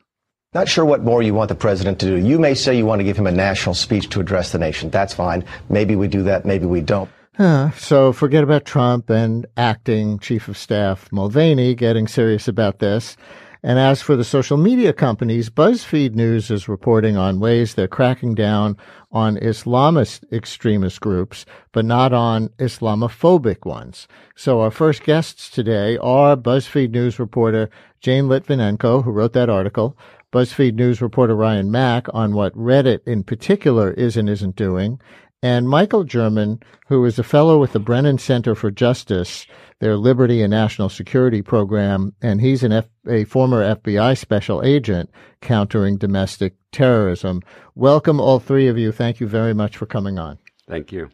[0.53, 2.17] Not sure what more you want the president to do.
[2.17, 4.89] You may say you want to give him a national speech to address the nation.
[4.89, 5.45] That's fine.
[5.69, 7.09] Maybe we do that, maybe we don't.
[7.37, 13.15] Uh, so forget about Trump and acting Chief of Staff Mulvaney getting serious about this.
[13.61, 18.33] And as for the social media companies, BuzzFeed News is reporting on ways they're cracking
[18.33, 18.77] down
[19.11, 24.07] on Islamist extremist groups, but not on Islamophobic ones.
[24.35, 27.69] So our first guests today are BuzzFeed News reporter
[27.99, 29.97] Jane Lytvynenko, who wrote that article,
[30.31, 35.01] BuzzFeed News reporter Ryan Mac on what Reddit in particular is and isn't doing,
[35.41, 39.45] and Michael German, who is a fellow with the Brennan Center for Justice,
[39.79, 45.09] their Liberty and National Security program, and he's an F- a former FBI special agent
[45.41, 47.41] countering domestic terrorism.
[47.75, 48.91] Welcome, all three of you.
[48.91, 50.37] Thank you very much for coming on.
[50.67, 51.09] Thank you.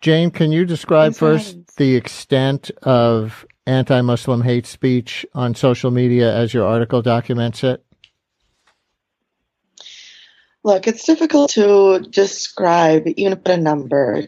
[0.00, 5.90] Jane, can you describe Thanks first the extent of anti Muslim hate speech on social
[5.90, 7.84] media as your article documents it?
[10.68, 14.26] Look, it's difficult to describe, even put a number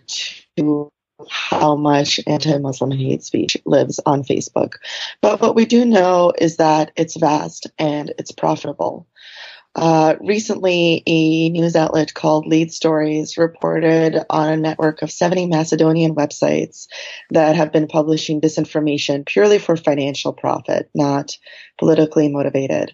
[0.56, 0.90] to
[1.28, 4.76] how much anti Muslim hate speech lives on Facebook.
[5.20, 9.06] But what we do know is that it's vast and it's profitable.
[9.76, 16.16] Uh, recently, a news outlet called Lead Stories reported on a network of 70 Macedonian
[16.16, 16.88] websites
[17.30, 21.36] that have been publishing disinformation purely for financial profit, not
[21.78, 22.92] politically motivated.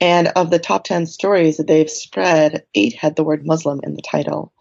[0.00, 3.94] And of the top 10 stories that they've spread, eight had the word Muslim in
[3.94, 4.52] the title.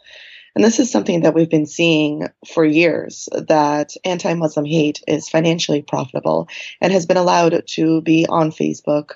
[0.56, 5.28] And this is something that we've been seeing for years that anti Muslim hate is
[5.28, 6.48] financially profitable
[6.80, 9.16] and has been allowed to be on Facebook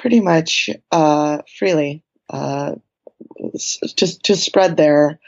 [0.00, 2.74] pretty much uh, freely uh,
[3.96, 5.20] to, to spread there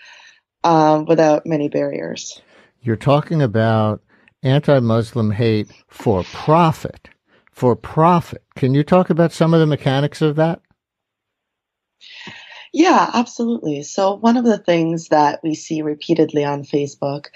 [0.65, 2.41] um, without many barriers.
[2.81, 4.03] You're talking about
[4.43, 7.09] anti Muslim hate for profit.
[7.53, 8.43] For profit.
[8.57, 10.61] Can you talk about some of the mechanics of that?
[12.75, 13.83] Yeah, absolutely.
[13.83, 17.27] So, one of the things that we see repeatedly on Facebook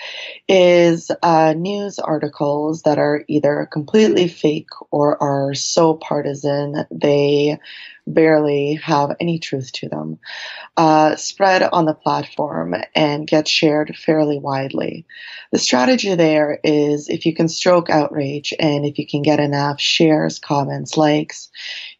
[0.49, 7.59] is uh, news articles that are either completely fake or are so partisan they
[8.07, 10.19] barely have any truth to them,
[10.77, 15.05] uh, spread on the platform and get shared fairly widely.
[15.53, 19.81] The strategy there is if you can stroke outrage and if you can get enough
[19.81, 21.51] shares, comments, likes,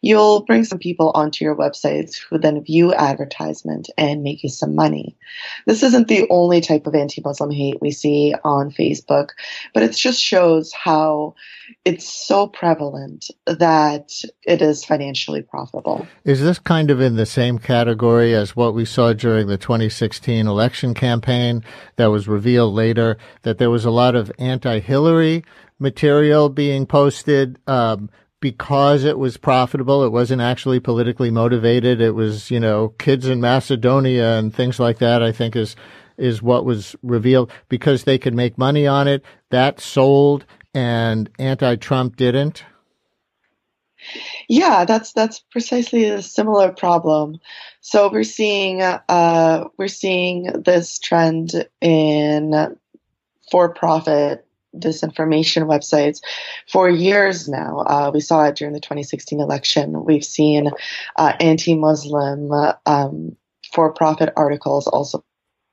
[0.01, 4.75] you'll bring some people onto your websites who then view advertisement and make you some
[4.75, 5.17] money.
[5.65, 9.29] This isn't the only type of anti-Muslim hate we see on Facebook,
[9.73, 11.35] but it just shows how
[11.83, 14.11] it's so prevalent that
[14.43, 15.96] it is financially profitable.
[16.23, 20.45] Is this kind of in the same category as what we saw during the 2016
[20.45, 21.63] election campaign
[21.95, 25.43] that was revealed later that there was a lot of anti-Hillary
[25.79, 30.03] material being posted um, because it was profitable.
[30.03, 32.01] It wasn't actually politically motivated.
[32.01, 35.75] It was, you know, kids in Macedonia and things like that, I think is,
[36.17, 39.23] is what was revealed because they could make money on it.
[39.49, 42.63] That sold and anti-Trump didn't.
[44.47, 47.39] Yeah, that's that's precisely a similar problem.
[47.81, 52.77] So we're seeing uh, we're seeing this trend in
[53.51, 54.45] for-profit
[54.75, 56.21] disinformation websites
[56.69, 57.79] for years now.
[57.79, 60.03] Uh, we saw it during the 2016 election.
[60.05, 60.69] We've seen
[61.15, 62.51] uh, anti-Muslim
[62.85, 63.35] um,
[63.73, 65.23] for profit articles also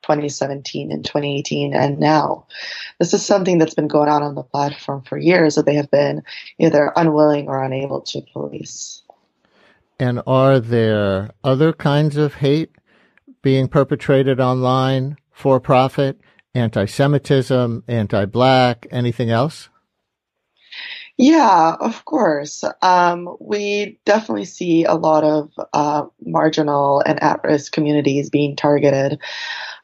[0.04, 2.46] 2017 and 2018 and now.
[3.00, 5.90] This is something that's been going on on the platform for years that they have
[5.90, 6.22] been
[6.58, 9.02] either unwilling or unable to police.
[9.98, 12.70] And are there other kinds of hate
[13.42, 16.20] being perpetrated online for profit?
[16.54, 19.68] Anti Semitism, anti black, anything else?
[21.16, 22.64] Yeah, of course.
[22.82, 29.20] Um, we definitely see a lot of uh, marginal and at risk communities being targeted.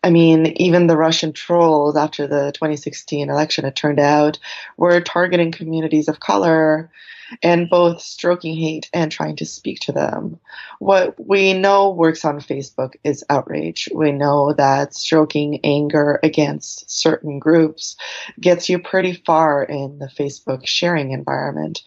[0.03, 4.39] I mean, even the Russian trolls after the 2016 election, it turned out,
[4.77, 6.91] were targeting communities of color
[7.43, 10.39] and both stroking hate and trying to speak to them.
[10.79, 13.89] What we know works on Facebook is outrage.
[13.95, 17.97] We know that stroking anger against certain groups
[18.41, 21.83] gets you pretty far in the Facebook sharing environment.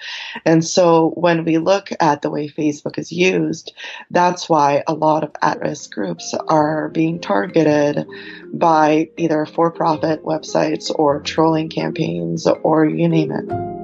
[0.45, 3.73] And so when we look at the way Facebook is used,
[4.11, 8.05] that's why a lot of at risk groups are being targeted
[8.53, 13.82] by either for profit websites or trolling campaigns or you name it.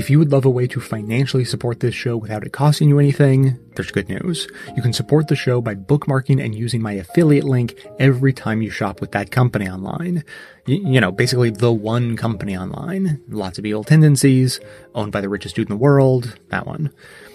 [0.00, 2.98] If you would love a way to financially support this show without it costing you
[2.98, 4.48] anything, there's good news.
[4.74, 8.70] You can support the show by bookmarking and using my affiliate link every time you
[8.70, 10.24] shop with that company online.
[10.66, 13.22] Y- you know, basically the one company online.
[13.28, 14.58] Lots of evil tendencies,
[14.94, 16.90] owned by the richest dude in the world, that one.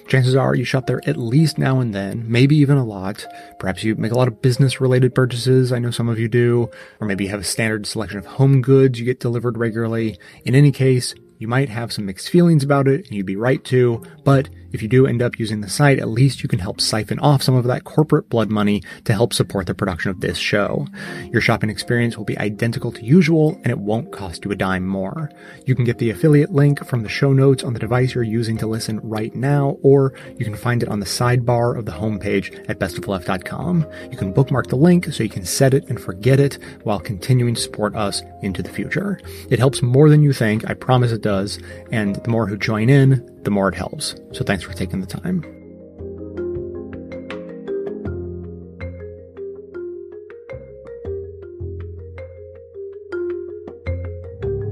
[0.08, 3.28] Chances are you shop there at least now and then, maybe even a lot.
[3.60, 5.72] Perhaps you make a lot of business related purchases.
[5.72, 6.72] I know some of you do.
[7.00, 10.18] Or maybe you have a standard selection of home goods you get delivered regularly.
[10.46, 13.64] In any case, you might have some mixed feelings about it, and you'd be right
[13.66, 16.82] to, but if you do end up using the site, at least you can help
[16.82, 20.38] siphon off some of that corporate blood money to help support the production of this
[20.38, 20.86] show.
[21.32, 24.86] Your shopping experience will be identical to usual, and it won't cost you a dime
[24.86, 25.32] more.
[25.66, 28.58] You can get the affiliate link from the show notes on the device you're using
[28.58, 32.70] to listen right now, or you can find it on the sidebar of the homepage
[32.70, 33.88] at bestofleft.com.
[34.12, 37.56] You can bookmark the link so you can set it and forget it while continuing
[37.56, 39.20] to support us into the future.
[39.50, 41.60] It helps more than you think, I promise it does,
[41.92, 44.16] and the more who join in, the more it helps.
[44.34, 45.44] So thanks for taking the time.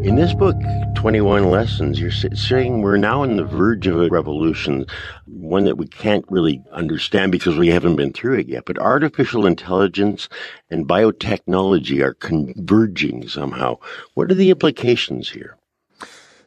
[0.03, 0.57] In this book,
[0.95, 4.86] 21 Lessons, you're saying we're now on the verge of a revolution,
[5.28, 8.65] one that we can't really understand because we haven't been through it yet.
[8.65, 10.28] But artificial intelligence
[10.69, 13.78] and biotechnology are converging somehow.
[14.13, 15.57] What are the implications here?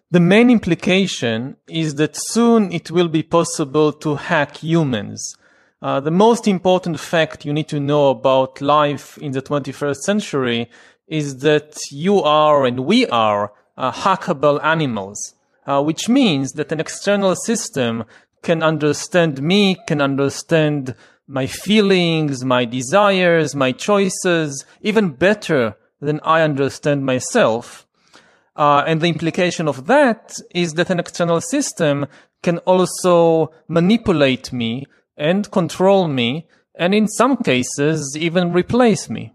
[0.08, 5.36] The main implication is that soon it will be possible to hack humans.
[5.82, 10.70] Uh, the most important fact you need to know about life in the 21st century
[11.08, 15.34] is that you are and we are uh, hackable animals,
[15.66, 18.04] uh, which means that an external system
[18.42, 20.94] can understand me, can understand
[21.26, 27.85] my feelings, my desires, my choices, even better than I understand myself.
[28.56, 32.06] Uh, and the implication of that is that an external system
[32.42, 34.86] can also manipulate me
[35.16, 39.32] and control me, and in some cases, even replace me.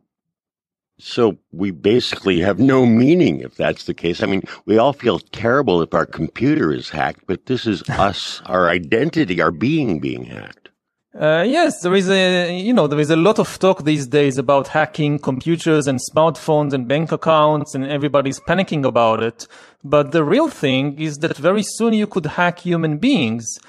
[0.98, 4.22] So we basically have no meaning if that's the case.
[4.22, 8.42] I mean, we all feel terrible if our computer is hacked, but this is us,
[8.46, 10.70] our identity, our being being hacked.
[11.14, 14.38] Uh, yes, there is a, you know, there is a lot of talk these days
[14.38, 19.46] about hacking computers and smartphones and bank accounts and everybody's panicking about it.
[19.84, 23.60] But the real thing is that very soon you could hack human beings.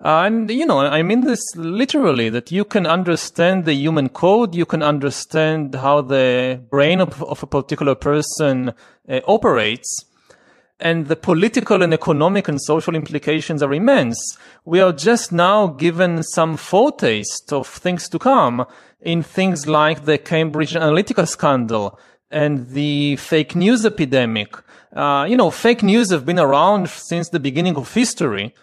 [0.00, 4.66] And, you know, I mean this literally, that you can understand the human code, you
[4.66, 8.72] can understand how the brain of, of a particular person
[9.08, 10.04] uh, operates
[10.80, 14.38] and the political and economic and social implications are immense.
[14.64, 18.64] We are just now given some foretaste of things to come
[19.00, 21.98] in things like the Cambridge Analytica scandal
[22.30, 24.54] and the fake news epidemic.
[24.94, 28.54] Uh, you know, fake news have been around since the beginning of history.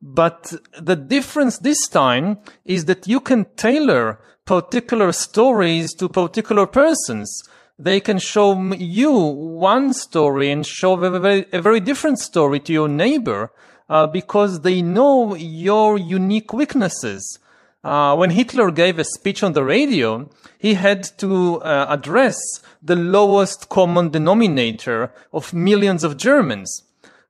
[0.00, 7.30] But the difference this time is that you can tailor particular stories to particular persons
[7.78, 12.72] they can show you one story and show a very, a very different story to
[12.72, 13.50] your neighbor
[13.88, 17.38] uh, because they know your unique weaknesses.
[17.84, 22.38] Uh, when Hitler gave a speech on the radio, he had to uh, address
[22.80, 26.84] the lowest common denominator of millions of Germans.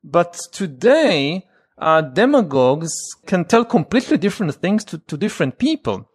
[0.05, 1.47] But today,
[1.79, 2.93] uh, demagogues
[3.27, 6.11] can tell completely different things to, to different people.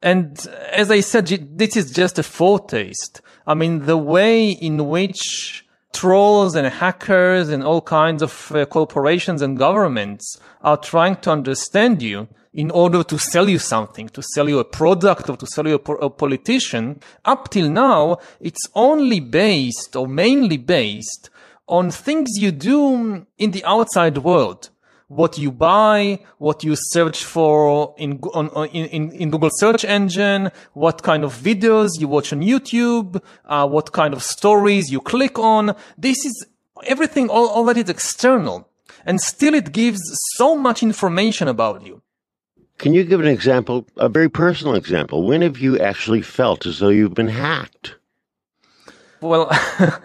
[0.00, 1.26] And as I said,
[1.58, 3.22] this is just a foretaste.
[3.46, 9.42] I mean, the way in which trolls and hackers and all kinds of uh, corporations
[9.42, 14.48] and governments are trying to understand you in order to sell you something, to sell
[14.48, 19.20] you a product or to sell you a, a, politician, up till now, it's only
[19.20, 21.30] based or mainly based
[21.66, 24.70] on things you do in the outside world.
[25.08, 31.02] What you buy, what you search for in, on, in, in, Google search engine, what
[31.02, 35.76] kind of videos you watch on YouTube, uh, what kind of stories you click on.
[35.98, 36.46] This is
[36.86, 38.68] everything, all, all that is external.
[39.04, 40.00] And still it gives
[40.36, 42.00] so much information about you.
[42.78, 45.26] Can you give an example, a very personal example?
[45.26, 47.96] When have you actually felt as though you've been hacked?
[49.20, 49.50] Well,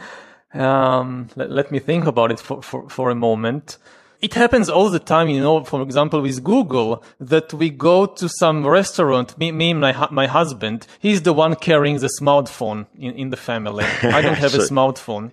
[0.54, 3.78] um, let, let, me think about it for, for, for a moment
[4.22, 8.28] it happens all the time, you know, for example, with Google, that we go to
[8.28, 13.14] some restaurant, me, me and my, my husband, he's the one carrying the smartphone in,
[13.14, 13.86] in the family.
[14.04, 15.32] I don't have a smartphone.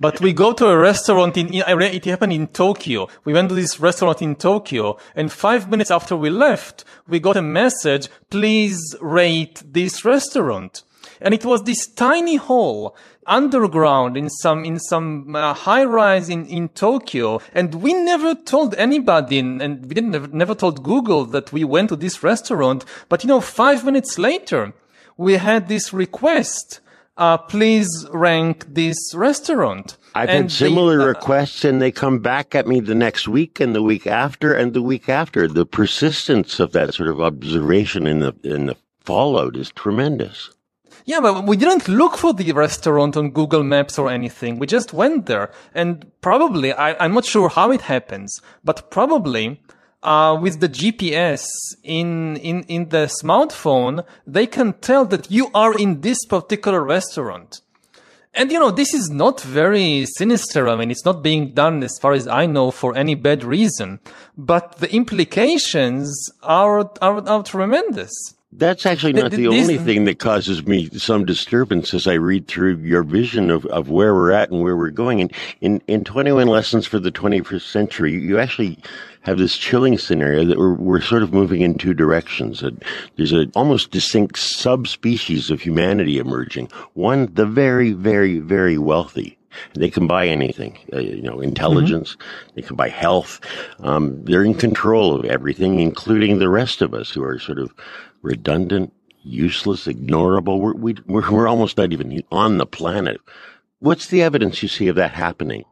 [0.00, 3.08] But we go to a restaurant in, it happened in Tokyo.
[3.24, 7.36] We went to this restaurant in Tokyo and five minutes after we left, we got
[7.36, 10.82] a message, please rate this restaurant.
[11.20, 12.94] And it was this tiny hole
[13.26, 18.74] underground in some in some uh, high rise in in Tokyo and we never told
[18.76, 22.84] anybody and we didn't never, never told Google that we went to this restaurant.
[23.08, 24.72] But you know 5 minutes later
[25.16, 26.80] we had this request
[27.16, 29.96] uh, please rank this restaurant.
[30.14, 33.58] I've and had similar uh, requests and they come back at me the next week
[33.58, 35.48] and the week after and the week after.
[35.48, 40.50] The persistence of that sort of observation in the in the fallout is tremendous
[41.06, 44.58] yeah, but we didn't look for the restaurant on Google Maps or anything.
[44.58, 45.52] We just went there.
[45.72, 49.60] And probably, I, am not sure how it happens, but probably,
[50.02, 51.46] uh, with the GPS
[51.84, 57.60] in, in, in the smartphone, they can tell that you are in this particular restaurant.
[58.34, 60.68] And you know, this is not very sinister.
[60.68, 64.00] I mean, it's not being done as far as I know for any bad reason,
[64.36, 68.12] but the implications are, are, are tremendous.
[68.52, 72.46] That's actually not the, the only thing that causes me some disturbance as I read
[72.46, 75.20] through your vision of, of where we're at and where we're going.
[75.20, 78.78] And in, in 21 Lessons for the 21st Century, you actually
[79.22, 82.62] have this chilling scenario that we're, we're sort of moving in two directions.
[83.16, 86.70] There's an almost distinct subspecies of humanity emerging.
[86.94, 89.36] One, the very, very, very wealthy.
[89.74, 92.12] They can buy anything, uh, you know, intelligence.
[92.12, 92.50] Mm-hmm.
[92.54, 93.40] They can buy health.
[93.80, 97.72] Um, they're in control of everything, including the rest of us who are sort of
[98.22, 98.92] redundant,
[99.22, 100.60] useless, ignorable.
[100.60, 103.20] We're, we, we're, we're almost not even on the planet.
[103.78, 105.64] What's the evidence you see of that happening?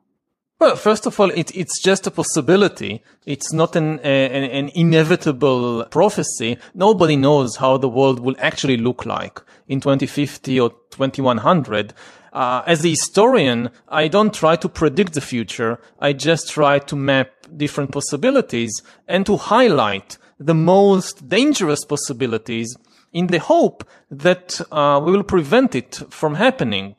[0.60, 3.02] Well, first of all, it, it's just a possibility.
[3.26, 6.58] It's not an, an, an, inevitable prophecy.
[6.74, 11.92] Nobody knows how the world will actually look like in 2050 or 2100.
[12.32, 15.80] Uh, as a historian, I don't try to predict the future.
[15.98, 22.76] I just try to map different possibilities and to highlight the most dangerous possibilities
[23.12, 26.96] in the hope that uh, we will prevent it from happening.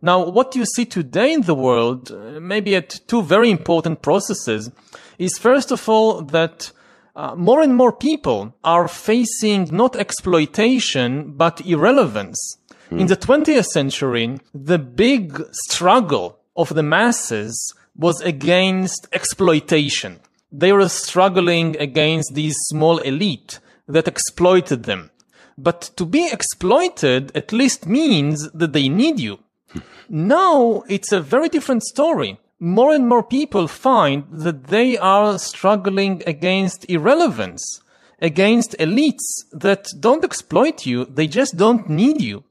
[0.00, 4.70] Now, what you see today in the world, uh, maybe at two very important processes,
[5.18, 6.70] is first of all that
[7.16, 12.58] uh, more and more people are facing not exploitation, but irrelevance.
[12.90, 13.00] Hmm.
[13.00, 20.20] In the 20th century, the big struggle of the masses was against exploitation
[20.58, 25.10] they were struggling against these small elite that exploited them.
[25.58, 29.38] But to be exploited at least means that they need you.
[30.08, 32.38] now it's a very different story.
[32.58, 37.82] More and more people find that they are struggling against irrelevance,
[38.20, 42.44] against elites that don't exploit you, they just don't need you.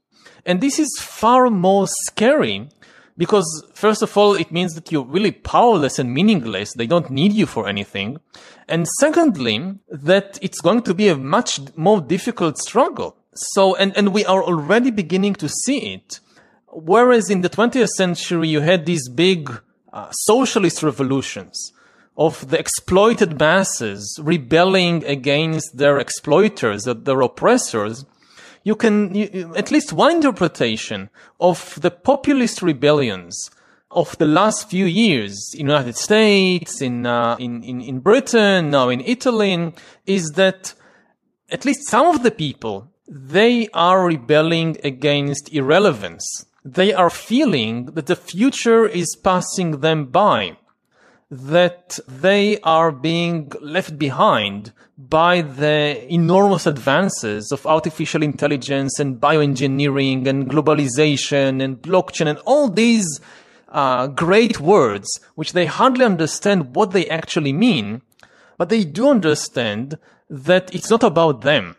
[0.44, 2.68] And this is far more scary
[3.18, 6.74] because first of all, it means that you're really powerless and meaningless.
[6.74, 8.18] They don't need you for anything.
[8.68, 13.16] And secondly, that it's going to be a much more difficult struggle.
[13.34, 16.20] So, and, and we are already beginning to see it.
[16.68, 19.50] Whereas in the 20th century, you had these big
[19.92, 21.72] uh, socialist revolutions
[22.18, 28.04] of the exploited masses rebelling against their exploiters, their oppressors
[28.66, 31.08] you can, you, at least one interpretation
[31.38, 33.48] of the populist rebellions
[33.92, 38.70] of the last few years in the United States, in, uh, in, in, in Britain,
[38.70, 39.72] now in Italy,
[40.04, 40.74] is that
[41.48, 46.26] at least some of the people, they are rebelling against irrelevance.
[46.64, 50.56] They are feeling that the future is passing them by
[51.30, 60.26] that they are being left behind by the enormous advances of artificial intelligence and bioengineering
[60.26, 63.20] and globalization and blockchain and all these
[63.68, 68.02] uh, great words, which they hardly understand what they actually mean,
[68.56, 69.98] but they do understand
[70.30, 71.76] that it's not about them.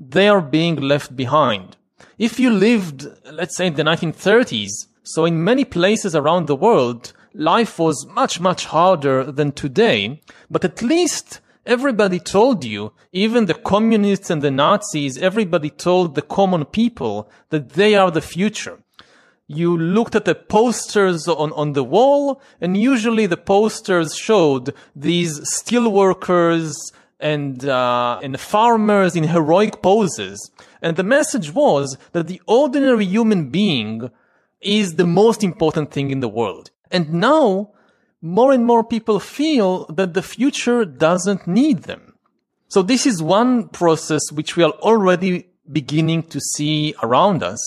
[0.00, 1.76] They are being left behind.
[2.18, 4.70] If you lived, let's say in the 1930s,
[5.02, 10.64] so in many places around the world, life was much, much harder than today, but
[10.64, 16.64] at least everybody told you, even the communists and the Nazis, everybody told the common
[16.64, 18.78] people that they are the future.
[19.48, 25.40] You looked at the posters on, on the wall, and usually the posters showed these
[25.48, 26.76] steel workers
[27.20, 30.50] and, uh, and farmers in heroic poses.
[30.82, 34.10] And the message was that the ordinary human being
[34.60, 36.70] is the most important thing in the world.
[36.90, 37.72] And now
[38.22, 42.14] more and more people feel that the future doesn't need them.
[42.68, 47.60] So this is one process which we are already beginning to see around us.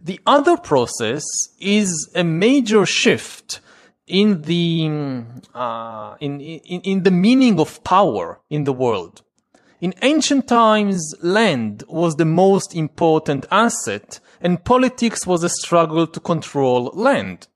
[0.00, 1.24] The other process
[1.60, 3.60] is a major shift
[4.06, 5.24] in the
[5.54, 9.22] uh, in, in in the meaning of power in the world.
[9.80, 16.20] In ancient times, land was the most important asset, and politics was a struggle to
[16.20, 17.48] control land.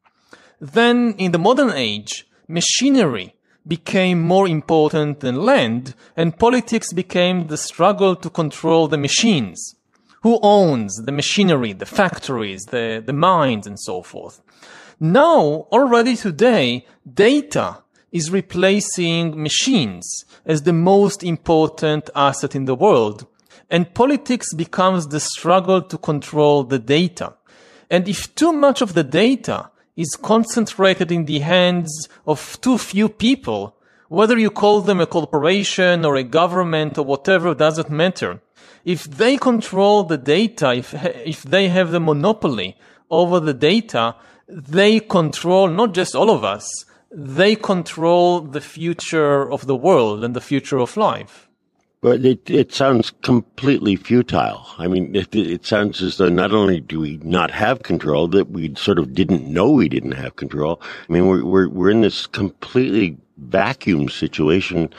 [0.60, 3.34] Then, in the modern age, machinery
[3.66, 9.76] became more important than land, and politics became the struggle to control the machines.
[10.22, 14.42] Who owns the machinery, the factories, the, the mines, and so forth?
[14.98, 23.26] Now, already today, data is replacing machines as the most important asset in the world.
[23.70, 27.34] And politics becomes the struggle to control the data.
[27.90, 33.08] And if too much of the data is concentrated in the hands of too few
[33.08, 33.76] people,
[34.08, 38.40] whether you call them a corporation or a government or whatever doesn't matter.
[38.84, 40.94] If they control the data, if,
[41.26, 42.76] if they have the monopoly
[43.10, 44.14] over the data,
[44.46, 46.66] they control not just all of us,
[47.10, 51.47] they control the future of the world and the future of life.
[52.00, 54.64] But it, it sounds completely futile.
[54.78, 58.50] I mean, it, it sounds as though not only do we not have control, that
[58.50, 60.80] we sort of didn't know we didn't have control.
[61.08, 64.90] I mean, we're, we're, we're in this completely vacuum situation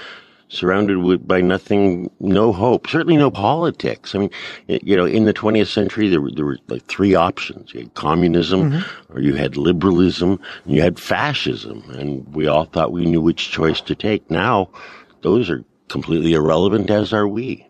[0.49, 4.13] surrounded with, by nothing, no hope, certainly no politics.
[4.13, 4.31] I mean,
[4.67, 7.73] you know, in the 20th century, there were, there were like three options.
[7.73, 9.13] You had communism, mm-hmm.
[9.13, 13.51] or you had liberalism, and you had fascism, and we all thought we knew which
[13.51, 14.29] choice to take.
[14.29, 14.69] Now,
[15.21, 17.67] those are completely irrelevant, as are we.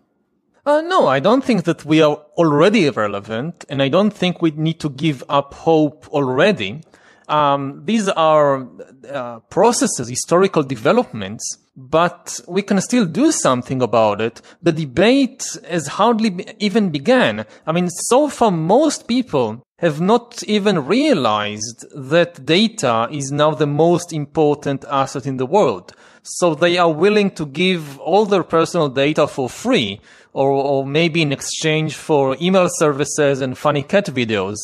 [0.66, 4.50] Uh, no, I don't think that we are already irrelevant, and I don't think we
[4.52, 6.82] need to give up hope already.
[7.28, 8.68] Um, these are
[9.08, 14.42] uh, processes, historical developments, but we can still do something about it.
[14.62, 17.46] The debate has hardly even began.
[17.66, 23.66] I mean, so far, most people have not even realized that data is now the
[23.66, 25.94] most important asset in the world.
[26.22, 30.00] So they are willing to give all their personal data for free
[30.32, 34.56] or, or maybe in exchange for email services and funny cat videos.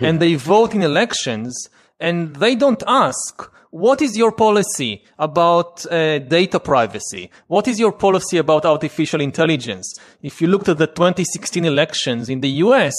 [0.00, 1.68] and they vote in elections
[2.00, 7.30] and they don't ask, what is your policy about uh, data privacy?
[7.48, 9.92] What is your policy about artificial intelligence?
[10.22, 12.94] If you looked at the 2016 elections in the US,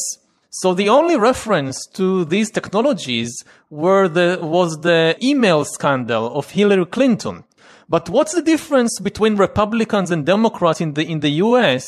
[0.52, 6.86] so the only reference to these technologies were the, was the email scandal of Hillary
[6.86, 7.44] Clinton.
[7.90, 11.88] But what's the difference between Republicans and Democrats in the, in the US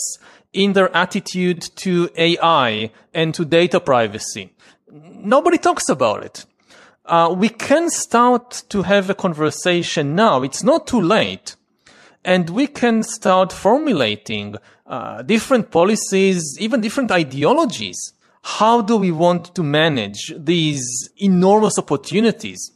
[0.51, 4.51] in their attitude to AI and to data privacy?
[4.91, 6.45] Nobody talks about it.
[7.05, 10.41] Uh, we can start to have a conversation now.
[10.41, 11.55] It's not too late.
[12.25, 14.55] And we can start formulating
[14.87, 18.13] uh, different policies, even different ideologies.
[18.43, 22.71] How do we want to manage these enormous opportunities?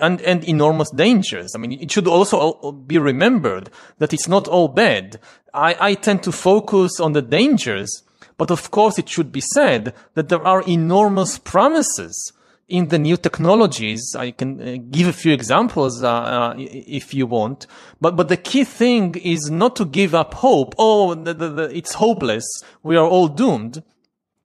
[0.00, 1.52] And, and enormous dangers.
[1.54, 5.18] I mean, it should also be remembered that it's not all bad.
[5.52, 8.02] I, I tend to focus on the dangers,
[8.36, 12.32] but of course it should be said that there are enormous promises
[12.68, 14.14] in the new technologies.
[14.16, 17.66] I can uh, give a few examples, uh, uh, if you want.
[18.00, 20.74] But, but the key thing is not to give up hope.
[20.78, 22.46] Oh, the, the, the, it's hopeless.
[22.82, 23.82] We are all doomed.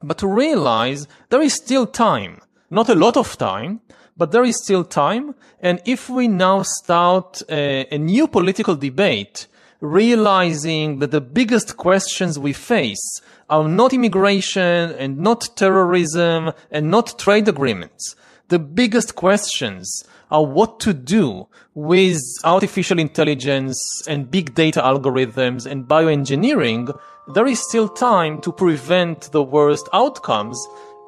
[0.01, 2.41] But to realize there is still time.
[2.69, 3.81] Not a lot of time,
[4.17, 5.35] but there is still time.
[5.59, 9.47] And if we now start a, a new political debate,
[9.81, 17.19] realizing that the biggest questions we face are not immigration and not terrorism and not
[17.19, 18.15] trade agreements.
[18.47, 25.85] The biggest questions are what to do with artificial intelligence and big data algorithms and
[25.85, 26.97] bioengineering.
[27.33, 30.59] There is still time to prevent the worst outcomes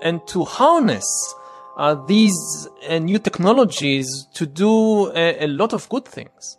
[0.02, 1.36] and to harness
[1.78, 6.58] uh, these uh, new technologies to do a, a lot of good things.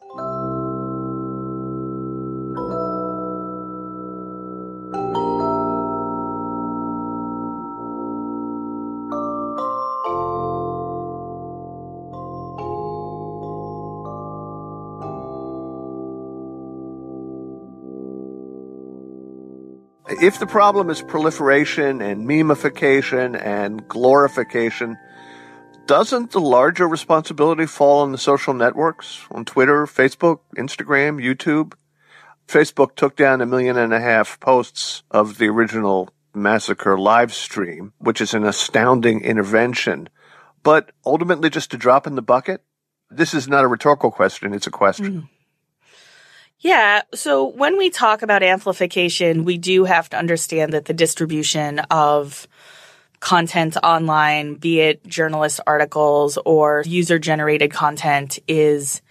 [20.20, 24.98] if the problem is proliferation and memification and glorification,
[25.88, 31.72] doesn't the larger responsibility fall on the social networks, on Twitter, Facebook, Instagram, YouTube?
[32.46, 37.94] Facebook took down a million and a half posts of the original massacre live stream,
[37.98, 40.10] which is an astounding intervention,
[40.62, 42.62] but ultimately just a drop in the bucket.
[43.10, 45.22] This is not a rhetorical question, it's a question.
[45.22, 45.28] Mm.
[46.60, 47.02] Yeah.
[47.14, 52.48] So when we talk about amplification, we do have to understand that the distribution of
[53.20, 59.02] content online, be it journalist articles or user generated content is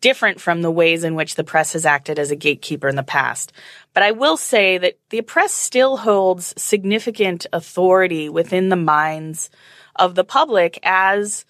[0.00, 3.02] different from the ways in which the press has acted as a gatekeeper in the
[3.02, 3.52] past.
[3.94, 9.50] But I will say that the press still holds significant authority within the minds
[9.96, 11.44] of the public as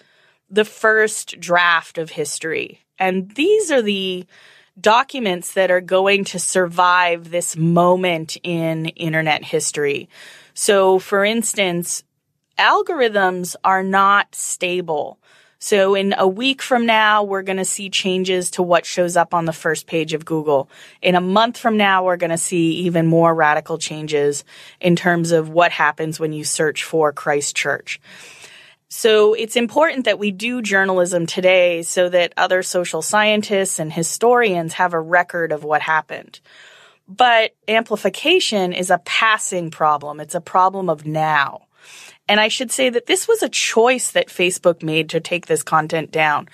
[0.50, 2.80] the first draft of history.
[2.98, 4.24] And these are the
[4.80, 10.08] documents that are going to survive this moment in internet history.
[10.60, 12.02] So, for instance,
[12.58, 15.20] algorithms are not stable.
[15.60, 19.34] So in a week from now, we're going to see changes to what shows up
[19.34, 20.68] on the first page of Google.
[21.00, 24.44] In a month from now, we're going to see even more radical changes
[24.80, 28.00] in terms of what happens when you search for Christchurch.
[28.88, 34.72] So it's important that we do journalism today so that other social scientists and historians
[34.72, 36.40] have a record of what happened.
[37.08, 40.20] But amplification is a passing problem.
[40.20, 41.62] It's a problem of now.
[42.28, 45.62] And I should say that this was a choice that Facebook made to take this
[45.62, 46.48] content down.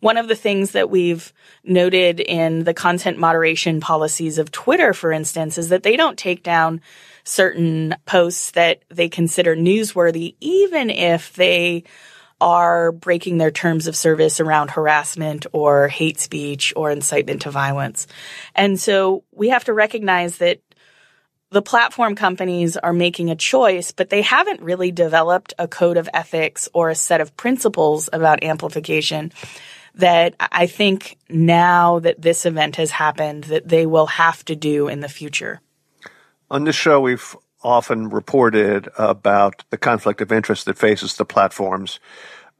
[0.00, 1.32] One of the things that we've
[1.64, 6.44] noted in the content moderation policies of Twitter, for instance, is that they don't take
[6.44, 6.80] down
[7.24, 11.82] certain posts that they consider newsworthy, even if they
[12.40, 18.06] are breaking their terms of service around harassment or hate speech or incitement to violence.
[18.54, 20.60] And so we have to recognize that
[21.50, 26.08] the platform companies are making a choice, but they haven't really developed a code of
[26.12, 29.32] ethics or a set of principles about amplification
[29.94, 34.88] that I think now that this event has happened that they will have to do
[34.88, 35.60] in the future.
[36.50, 37.36] On this show, we've
[37.66, 41.98] often reported about the conflict of interest that faces the platforms.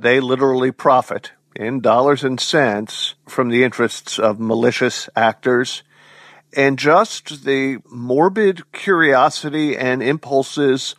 [0.00, 5.84] They literally profit in dollars and cents from the interests of malicious actors
[6.56, 10.96] and just the morbid curiosity and impulses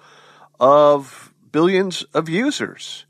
[0.58, 3.06] of billions of users.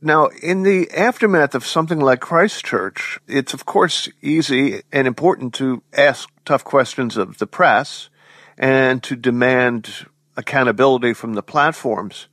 [0.00, 5.82] Now, in the aftermath of something like Christchurch, it's of course easy and important to
[5.92, 8.08] ask tough questions of the press
[8.56, 10.06] and to demand
[10.40, 12.26] accountability from the platforms.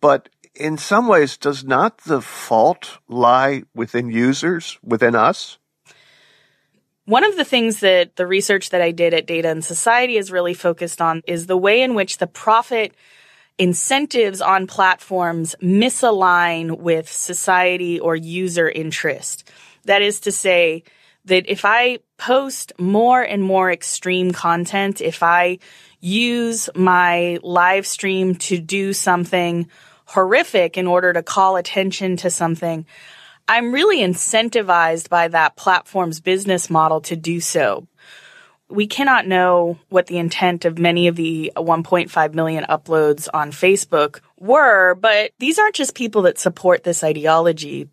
[0.00, 5.58] But in some ways, does not the fault lie within users, within us?
[7.04, 10.32] One of the things that the research that I did at Data and Society is
[10.32, 12.94] really focused on is the way in which the profit
[13.58, 19.48] incentives on platforms misalign with society or user interest.
[19.84, 20.82] That is to say,
[21.26, 25.58] that if I post more and more extreme content, if I
[26.00, 29.68] use my live stream to do something
[30.06, 32.86] horrific in order to call attention to something,
[33.48, 37.86] I'm really incentivized by that platform's business model to do so.
[38.68, 44.20] We cannot know what the intent of many of the 1.5 million uploads on Facebook
[44.38, 47.88] were, but these aren't just people that support this ideology.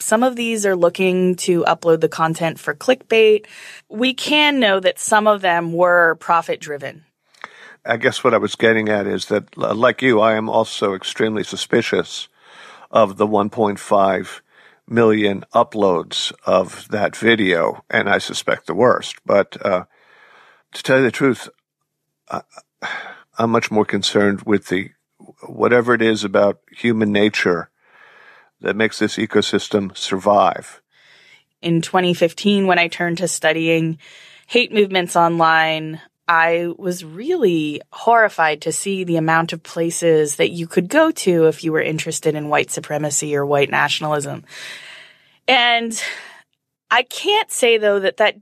[0.00, 3.46] Some of these are looking to upload the content for clickbait.
[3.88, 7.04] We can know that some of them were profit driven.
[7.84, 11.44] I guess what I was getting at is that, like you, I am also extremely
[11.44, 12.28] suspicious
[12.90, 14.40] of the 1.5
[14.86, 19.16] million uploads of that video, and I suspect the worst.
[19.24, 19.84] But uh,
[20.72, 21.48] to tell you the truth,
[22.28, 22.42] I,
[23.38, 24.90] I'm much more concerned with the
[25.46, 27.70] whatever it is about human nature
[28.60, 30.82] that makes this ecosystem survive.
[31.62, 33.98] In 2015, when I turned to studying
[34.46, 40.66] hate movements online, I was really horrified to see the amount of places that you
[40.66, 44.44] could go to if you were interested in white supremacy or white nationalism.
[45.48, 46.00] And
[46.90, 48.36] I can't say though that that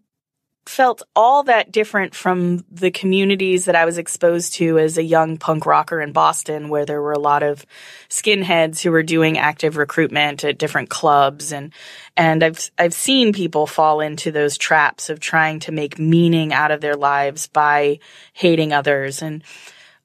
[0.69, 5.39] felt all that different from the communities that I was exposed to as a young
[5.39, 7.65] punk rocker in Boston, where there were a lot of
[8.11, 11.53] skinheads who were doing active recruitment at different clubs.
[11.53, 11.73] And,
[12.19, 16.71] and I've, I've seen people fall into those traps of trying to make meaning out
[16.71, 17.99] of their lives by
[18.35, 19.23] hating others.
[19.23, 19.43] And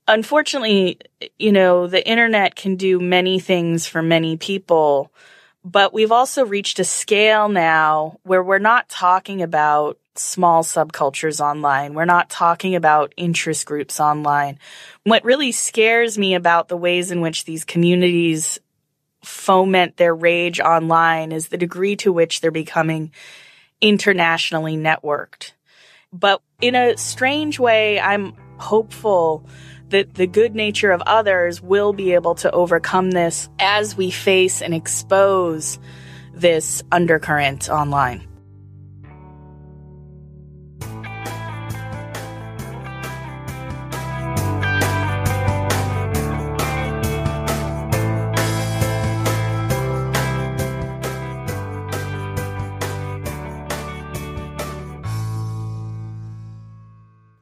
[0.08, 0.98] unfortunately,
[1.38, 5.12] you know, the internet can do many things for many people
[5.66, 11.94] but we've also reached a scale now where we're not talking about small subcultures online.
[11.94, 14.60] We're not talking about interest groups online.
[15.04, 18.60] What really scares me about the ways in which these communities
[19.24, 23.12] foment their rage online is the degree to which they're becoming
[23.82, 25.54] internationally networked.
[26.12, 29.46] But in a strange way, I'm hopeful
[29.90, 34.62] that the good nature of others will be able to overcome this as we face
[34.62, 35.80] and expose
[36.34, 38.28] this undercurrent online.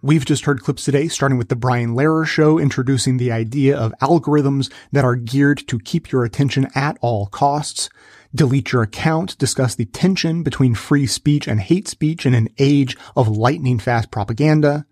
[0.03, 3.93] We've just heard clips today, starting with the Brian Lehrer show, introducing the idea of
[4.01, 7.87] algorithms that are geared to keep your attention at all costs.
[8.33, 12.97] Delete Your Account discuss the tension between free speech and hate speech in an age
[13.15, 14.87] of lightning fast propaganda.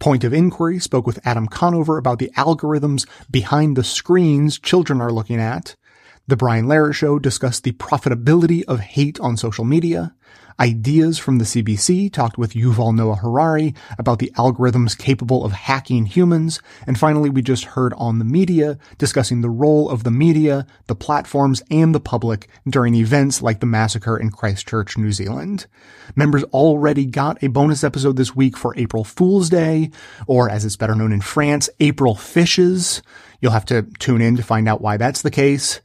[0.00, 5.12] Point of Inquiry spoke with Adam Conover about the algorithms behind the screens children are
[5.12, 5.76] looking at.
[6.26, 10.16] The Brian Lehrer Show discussed the profitability of hate on social media.
[10.60, 16.06] Ideas from the CBC talked with Yuval Noah Harari about the algorithms capable of hacking
[16.06, 16.60] humans.
[16.84, 20.96] And finally, we just heard on the media discussing the role of the media, the
[20.96, 25.66] platforms, and the public during events like the massacre in Christchurch, New Zealand.
[26.16, 29.92] Members already got a bonus episode this week for April Fool's Day,
[30.26, 33.00] or as it's better known in France, April Fishes.
[33.40, 35.80] You'll have to tune in to find out why that's the case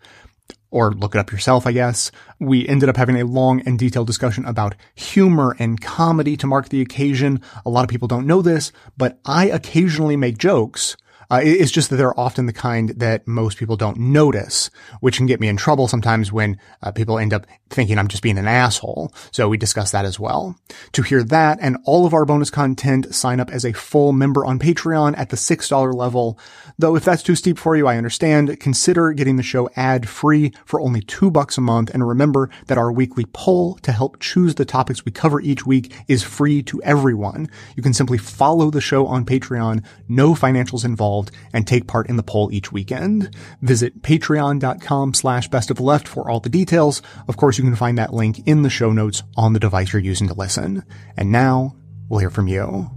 [0.73, 2.11] or look it up yourself, I guess.
[2.39, 6.69] We ended up having a long and detailed discussion about humor and comedy to mark
[6.69, 7.41] the occasion.
[7.63, 10.97] A lot of people don't know this, but I occasionally make jokes
[11.31, 14.69] uh, it's just that they're often the kind that most people don't notice,
[14.99, 18.23] which can get me in trouble sometimes when uh, people end up thinking I'm just
[18.23, 19.13] being an asshole.
[19.31, 20.55] So we discuss that as well.
[20.93, 24.45] To hear that and all of our bonus content, sign up as a full member
[24.45, 26.37] on Patreon at the $6 level.
[26.77, 28.59] Though if that's too steep for you, I understand.
[28.59, 31.89] Consider getting the show ad free for only two bucks a month.
[31.93, 35.93] And remember that our weekly poll to help choose the topics we cover each week
[36.07, 37.49] is free to everyone.
[37.75, 39.83] You can simply follow the show on Patreon.
[40.07, 43.35] No financials involved involved and take part in the poll each weekend.
[43.61, 47.01] Visit patreon.com slash best of left for all the details.
[47.27, 50.01] Of course, you can find that link in the show notes on the device you're
[50.01, 50.83] using to listen.
[51.15, 51.75] And now
[52.09, 52.89] we'll hear from you.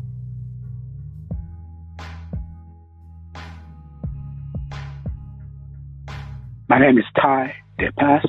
[6.69, 8.27] My name is Ty DePass.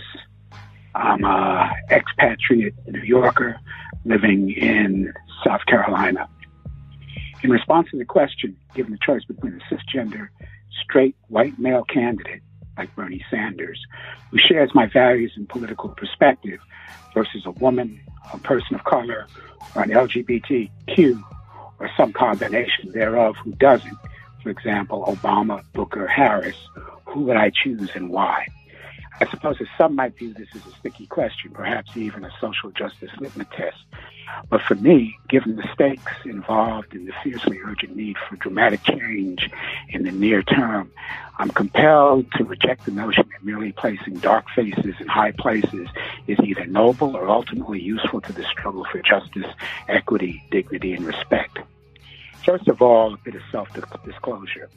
[0.94, 3.60] I'm a expatriate New Yorker
[4.06, 5.14] living in
[5.44, 6.28] South Carolina.
[7.44, 10.30] In response to the question, given the choice between a cisgender,
[10.84, 12.42] straight, white male candidate
[12.78, 13.80] like Bernie Sanders,
[14.32, 16.60] who shares my values and political perspective,
[17.14, 18.00] versus a woman,
[18.34, 19.28] a person of color,
[19.76, 21.24] or an LGBTQ,
[21.80, 23.98] or some combination thereof who doesn't,
[24.44, 26.58] for example, Obama, Booker, Harris,
[27.06, 28.48] who would I choose and why?
[29.20, 32.70] I suppose that some might view this as a sticky question, perhaps even a social
[32.72, 33.78] justice litmus test.
[34.50, 39.50] But for me, given the stakes involved and the fiercely urgent need for dramatic change
[39.90, 40.92] in the near term,
[41.40, 45.88] I'm compelled to reject the notion that merely placing dark faces in high places
[46.28, 49.52] is either noble or ultimately useful to the struggle for justice,
[49.88, 51.58] equity, dignity, and respect.
[52.46, 54.70] First of all, a bit of self-disclosure.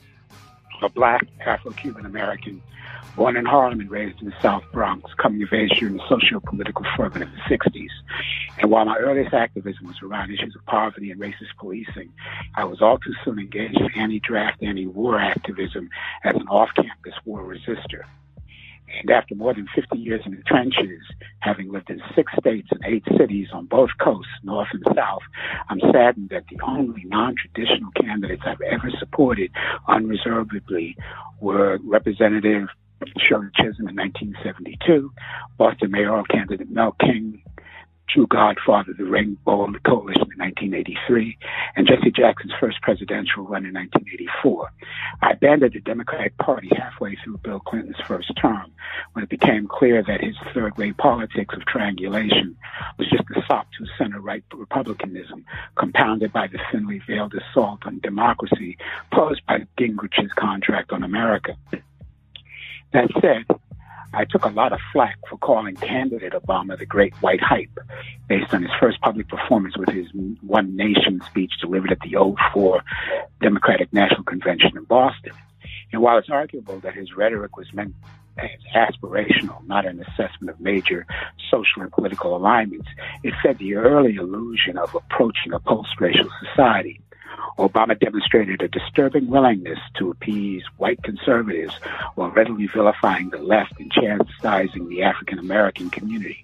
[0.81, 2.61] A black Afro-Cuban American
[3.15, 6.85] born in Harlem and raised in the South Bronx, coming of age during the socio-political
[6.95, 7.89] ferment of the 60s.
[8.59, 12.11] And while my earliest activism was around issues of poverty and racist policing,
[12.55, 15.89] I was all too soon engaged in anti-draft, anti-war activism
[16.23, 18.03] as an off-campus war resistor.
[18.99, 21.01] And after more than 50 years in the trenches,
[21.39, 25.21] having lived in six states and eight cities on both coasts, north and south,
[25.69, 29.51] I'm saddened that the only non-traditional candidates I've ever supported
[29.87, 30.95] unreservedly
[31.39, 32.67] were Representative
[33.17, 35.11] Shirley Chisholm in 1972,
[35.57, 37.41] Boston mayoral candidate Mel King,
[38.13, 41.37] True Godfather, the Rainbow Coalition in 1983,
[41.77, 44.69] and Jesse Jackson's first presidential run in 1984.
[45.21, 48.71] I abandoned the Democratic Party halfway through Bill Clinton's first term
[49.13, 52.57] when it became clear that his third rate politics of triangulation
[52.97, 55.45] was just a sop to center right republicanism,
[55.75, 58.77] compounded by the thinly veiled assault on democracy
[59.13, 61.55] posed by Gingrich's contract on America.
[62.91, 63.45] That said,
[64.13, 67.79] I took a lot of flack for calling candidate Obama the great white hype
[68.27, 70.07] based on his first public performance with his
[70.41, 72.15] One Nation speech delivered at the
[72.53, 72.83] 04
[73.41, 75.33] Democratic National Convention in Boston.
[75.93, 77.95] And while it's arguable that his rhetoric was meant
[78.37, 81.05] as aspirational, not an assessment of major
[81.49, 82.87] social and political alignments,
[83.23, 87.01] it fed the early illusion of approaching a post-racial society.
[87.57, 91.73] Obama demonstrated a disturbing willingness to appease white conservatives
[92.15, 96.43] while readily vilifying the left and chastising the African American community.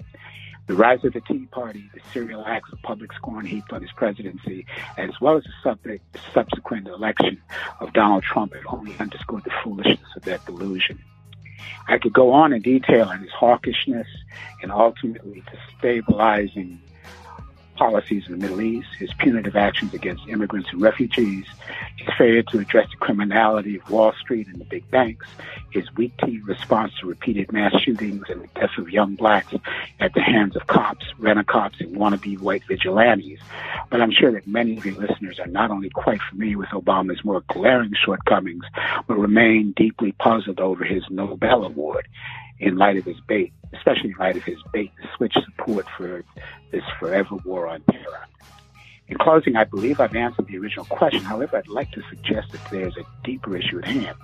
[0.67, 3.91] The rise of the Tea Party, the serial acts of public scorn heaped on his
[3.93, 4.65] presidency,
[4.97, 5.99] as well as the
[6.33, 7.41] subsequent election
[7.79, 10.99] of Donald Trump have only underscored the foolishness of that delusion.
[11.87, 14.07] I could go on in detail on his hawkishness
[14.61, 15.41] and ultimately
[15.81, 16.79] destabilizing
[17.77, 21.45] policies in the Middle East, his punitive actions against immigrants and refugees,
[21.95, 25.27] his failure to address the criminality of Wall Street and the big banks,
[25.69, 29.53] his weak tea response to repeated mass shootings and the deaths of young blacks
[29.99, 33.39] at the hands of cops, rent-a-cops, and wannabe white vigilantes.
[33.89, 37.23] But I'm sure that many of your listeners are not only quite familiar with Obama's
[37.23, 38.65] more glaring shortcomings,
[39.07, 42.07] but remain deeply puzzled over his Nobel Award
[42.59, 46.23] in light of his bait, especially in light of his bait to switch support for
[46.71, 48.27] this forever war on terror.
[49.09, 51.23] In closing, I believe I've answered the original question.
[51.23, 54.17] However, I'd like to suggest that there's a deeper issue at hand.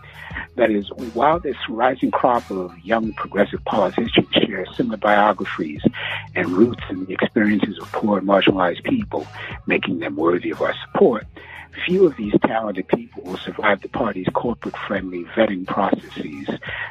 [0.58, 5.82] That is, while this rising crop of young progressive politicians share similar biographies
[6.36, 9.26] and roots in the experiences of poor and marginalized people,
[9.68, 11.26] making them worthy of our support,
[11.86, 16.48] Few of these talented people will survive the party's corporate friendly vetting processes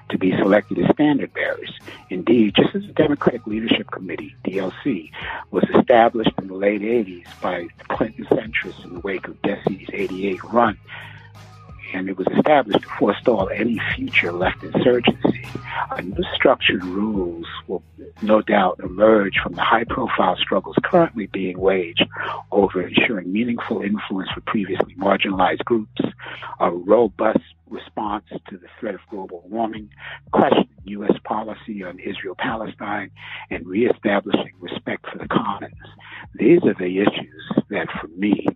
[0.08, 1.72] to be selected as standard bearers.
[2.10, 5.10] Indeed, just as the Democratic Leadership Committee, DLC,
[5.50, 10.44] was established in the late 80s by Clinton centrists in the wake of Jesse's 88
[10.44, 10.76] run,
[11.94, 15.46] and it was established to forestall any future left insurgency.
[15.90, 17.82] A new structure and rules will
[18.22, 22.06] no doubt emerge from the high profile struggles currently being waged
[22.50, 26.00] over ensuring meaningful influence for previously marginalized groups,
[26.60, 29.88] a robust response to the threat of global warming,
[30.32, 31.16] questioning U.S.
[31.24, 33.10] policy on Israel Palestine,
[33.50, 35.74] and reestablishing respect for the commons.
[36.34, 38.46] These are the issues that, for me,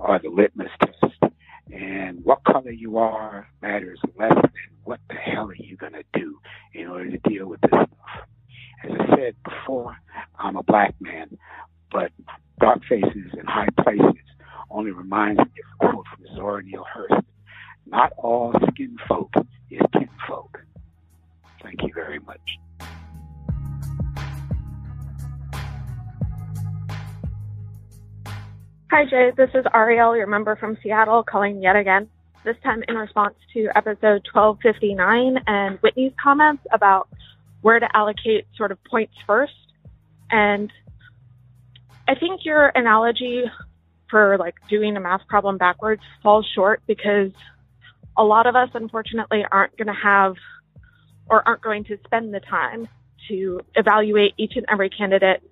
[0.00, 1.31] are the litmus test
[1.70, 4.52] and what color you are matters less than
[4.84, 6.38] what the hell are you going to do
[6.74, 7.88] in order to deal with this stuff.
[8.84, 9.96] As I said before,
[10.38, 11.38] I'm a black man,
[11.90, 12.10] but
[12.60, 14.22] dark faces in high places
[14.70, 17.24] only reminds me of a quote from Zora Neale Hurston.
[17.86, 19.32] Not all skin folk
[19.70, 20.64] is kinfolk.
[21.62, 22.58] Thank you very much.
[28.94, 29.32] Hi, Jay.
[29.34, 32.10] This is Ariel, your member from Seattle, calling yet again.
[32.44, 37.08] This time in response to episode 1259 and Whitney's comments about
[37.62, 39.54] where to allocate sort of points first.
[40.30, 40.70] And
[42.06, 43.44] I think your analogy
[44.10, 47.30] for like doing a math problem backwards falls short because
[48.18, 50.34] a lot of us, unfortunately, aren't going to have
[51.30, 52.86] or aren't going to spend the time
[53.28, 55.42] to evaluate each and every candidate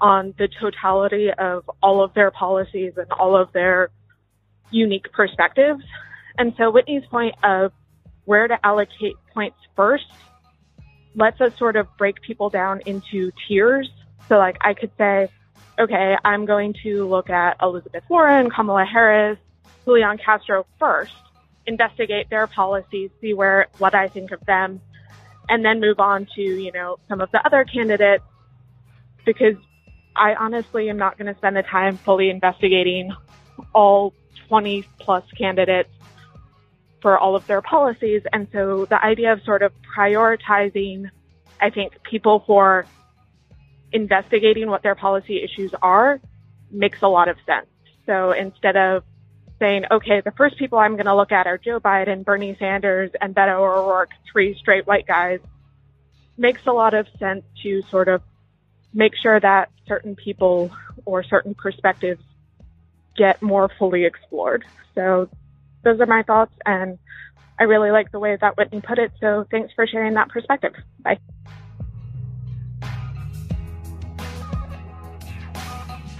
[0.00, 3.90] on the totality of all of their policies and all of their
[4.70, 5.82] unique perspectives.
[6.38, 7.72] And so Whitney's point of
[8.24, 10.06] where to allocate points first
[11.14, 13.90] lets us sort of break people down into tiers.
[14.28, 15.28] So like I could say,
[15.78, 19.38] okay, I'm going to look at Elizabeth Warren, Kamala Harris,
[19.84, 21.14] Julian Castro first,
[21.66, 24.80] investigate their policies, see where, what I think of them,
[25.48, 28.24] and then move on to, you know, some of the other candidates
[29.24, 29.56] because
[30.18, 33.12] I honestly am not going to spend the time fully investigating
[33.74, 34.12] all
[34.48, 35.90] 20 plus candidates
[37.00, 38.22] for all of their policies.
[38.32, 41.10] And so the idea of sort of prioritizing,
[41.60, 42.86] I think, people for
[43.92, 46.20] investigating what their policy issues are
[46.70, 47.66] makes a lot of sense.
[48.06, 49.04] So instead of
[49.58, 53.10] saying, okay, the first people I'm going to look at are Joe Biden, Bernie Sanders,
[53.20, 55.40] and Beto O'Rourke, three straight white guys,
[56.36, 58.22] makes a lot of sense to sort of
[58.92, 60.70] make sure that certain people
[61.04, 62.22] or certain perspectives
[63.16, 64.64] get more fully explored.
[64.94, 65.28] So
[65.82, 66.98] those are my thoughts and
[67.58, 69.12] I really like the way that Whitney put it.
[69.20, 70.74] So thanks for sharing that perspective.
[71.00, 71.18] Bye.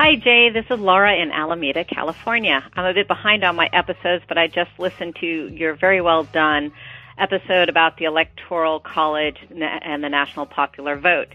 [0.01, 0.51] Hi, Jay.
[0.51, 2.65] This is Laura in Alameda, California.
[2.75, 6.25] I'm a bit behind on my episodes, but I just listened to your very well
[6.25, 6.73] done
[7.19, 11.29] episode about the Electoral College and the National Popular Vote.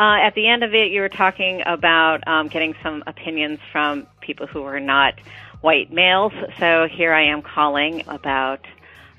[0.00, 4.06] Uh, at the end of it, you were talking about um, getting some opinions from
[4.22, 5.12] people who are not
[5.60, 6.32] white males.
[6.58, 8.64] So here I am calling about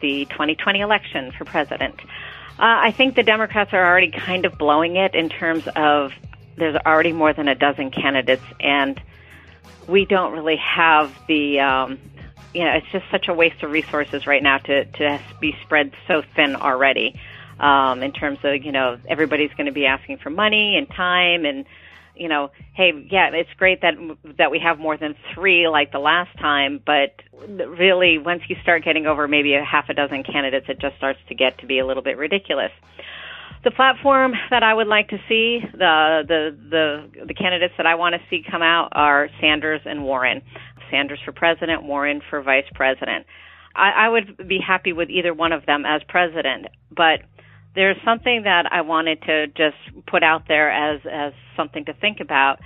[0.01, 1.99] the 2020 election for president.
[2.57, 6.13] Uh, I think the Democrats are already kind of blowing it in terms of
[6.55, 8.99] there's already more than a dozen candidates, and
[9.87, 11.59] we don't really have the.
[11.59, 11.99] Um,
[12.55, 15.93] you know, it's just such a waste of resources right now to to be spread
[16.07, 17.21] so thin already.
[17.61, 21.45] Um, in terms of you know everybody's going to be asking for money and time
[21.45, 21.65] and
[22.15, 23.93] you know hey yeah it's great that
[24.39, 28.83] that we have more than three like the last time but really once you start
[28.83, 31.77] getting over maybe a half a dozen candidates it just starts to get to be
[31.77, 32.71] a little bit ridiculous
[33.63, 37.93] the platform that I would like to see, the the the, the candidates that I
[37.93, 40.41] want to see come out are Sanders and Warren.
[40.89, 43.25] Sanders for president, Warren for vice president.
[43.75, 47.21] I, I would be happy with either one of them as president, but
[47.75, 52.19] there's something that I wanted to just put out there as as something to think
[52.19, 52.59] about.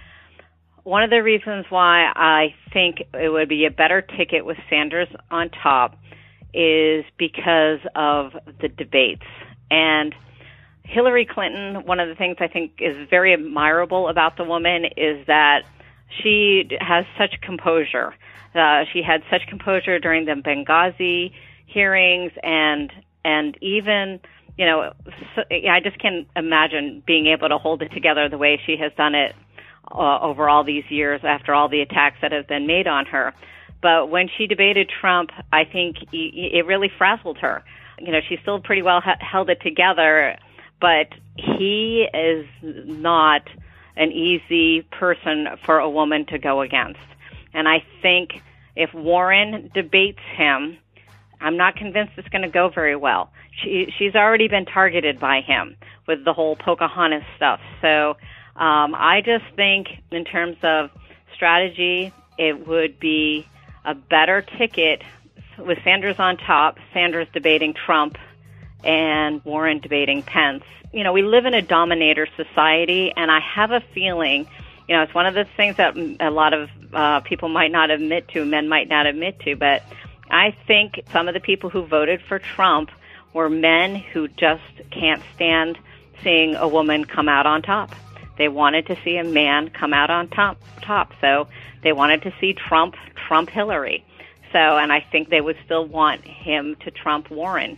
[0.83, 5.07] One of the reasons why I think it would be a better ticket with Sanders
[5.31, 5.97] on top
[6.53, 9.25] is because of the debates
[9.71, 10.13] and
[10.85, 15.25] Hillary Clinton, one of the things I think is very admirable about the woman is
[15.25, 15.63] that
[16.21, 18.13] she has such composure.
[18.53, 21.31] Uh, she had such composure during the Benghazi
[21.65, 22.91] hearings and
[23.25, 24.19] and even
[24.57, 24.93] you know
[25.35, 28.91] so, I just can't imagine being able to hold it together the way she has
[28.97, 29.35] done it
[29.91, 33.33] uh, over all these years after all the attacks that have been made on her.
[33.81, 37.63] But when she debated Trump, I think it really frazzled her.
[37.99, 40.37] You know, she still pretty well held it together
[40.79, 43.41] but he is not
[43.97, 46.99] an easy person for a woman to go against.
[47.53, 48.41] And I think
[48.75, 50.77] if Warren debates him,
[51.39, 53.31] I'm not convinced it's going to go very well.
[53.61, 55.77] She, she's already been targeted by him
[56.07, 57.61] with the whole Pocahontas stuff.
[57.81, 58.17] So
[58.55, 60.89] um, I just think, in terms of
[61.33, 63.47] strategy, it would be
[63.85, 65.03] a better ticket
[65.57, 68.17] with Sanders on top, Sanders debating Trump
[68.83, 70.63] and Warren debating Pence.
[70.91, 74.47] You know, we live in a dominator society, and I have a feeling,
[74.87, 77.89] you know, it's one of the things that a lot of uh, people might not
[77.89, 79.83] admit to, men might not admit to, but
[80.29, 82.91] I think some of the people who voted for Trump
[83.35, 85.77] were men who just can't stand
[86.23, 87.93] seeing a woman come out on top.
[88.37, 91.11] They wanted to see a man come out on top, top.
[91.19, 91.47] So
[91.83, 92.95] they wanted to see Trump,
[93.27, 94.05] Trump Hillary.
[94.53, 97.77] So, and I think they would still want him to Trump Warren.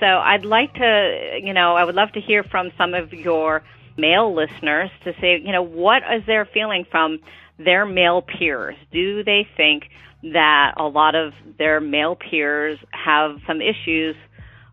[0.00, 3.62] So I'd like to, you know, I would love to hear from some of your
[3.98, 7.18] male listeners to say, you know, what is their feeling from
[7.58, 8.76] their male peers?
[8.92, 9.90] Do they think
[10.22, 14.16] that a lot of their male peers have some issues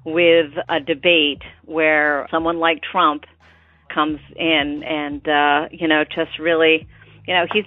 [0.05, 3.23] with a debate where someone like Trump
[3.93, 6.87] comes in and, uh, you know, just really,
[7.27, 7.65] you know, he's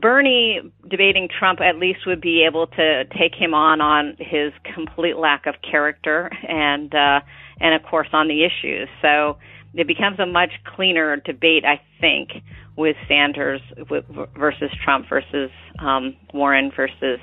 [0.00, 5.16] Bernie debating Trump at least would be able to take him on on his complete
[5.16, 7.20] lack of character and uh,
[7.60, 8.88] and of course on the issues.
[9.00, 9.38] So
[9.74, 12.30] it becomes a much cleaner debate, I think,
[12.76, 13.60] with Sanders
[14.36, 17.20] versus Trump versus um, Warren versus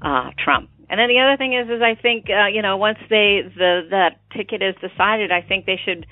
[0.00, 0.70] uh, Trump.
[0.94, 3.88] And then the other thing is, is I think uh, you know once they the
[3.90, 6.06] that ticket is decided, I think they should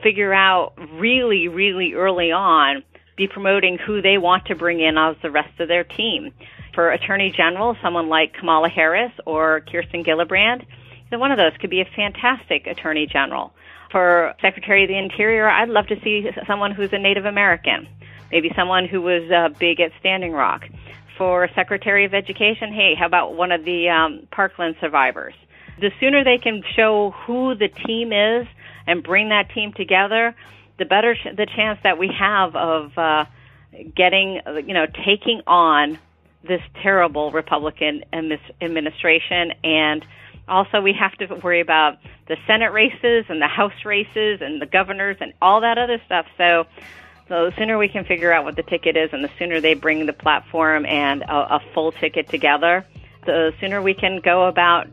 [0.00, 2.84] figure out really, really early on
[3.16, 6.32] be promoting who they want to bring in as the rest of their team.
[6.72, 10.64] For Attorney General, someone like Kamala Harris or Kirsten Gillibrand,
[11.08, 13.52] either one of those could be a fantastic Attorney General.
[13.90, 17.88] For Secretary of the Interior, I'd love to see someone who's a Native American,
[18.30, 20.62] maybe someone who was uh, big at Standing Rock.
[21.18, 25.34] For Secretary of Education, hey, how about one of the um, Parkland survivors?
[25.80, 28.46] The sooner they can show who the team is
[28.86, 30.36] and bring that team together,
[30.78, 33.24] the better ch- the chance that we have of uh,
[33.96, 35.98] getting, you know, taking on
[36.46, 39.52] this terrible Republican administration.
[39.64, 40.06] And
[40.46, 44.66] also, we have to worry about the Senate races and the House races and the
[44.66, 46.26] governors and all that other stuff.
[46.36, 46.66] So,
[47.28, 49.74] so the sooner we can figure out what the ticket is, and the sooner they
[49.74, 52.84] bring the platform and a, a full ticket together,
[53.26, 54.88] the sooner we can go about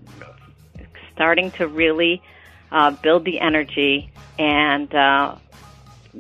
[1.13, 2.21] starting to really
[2.71, 5.35] uh, build the energy and uh,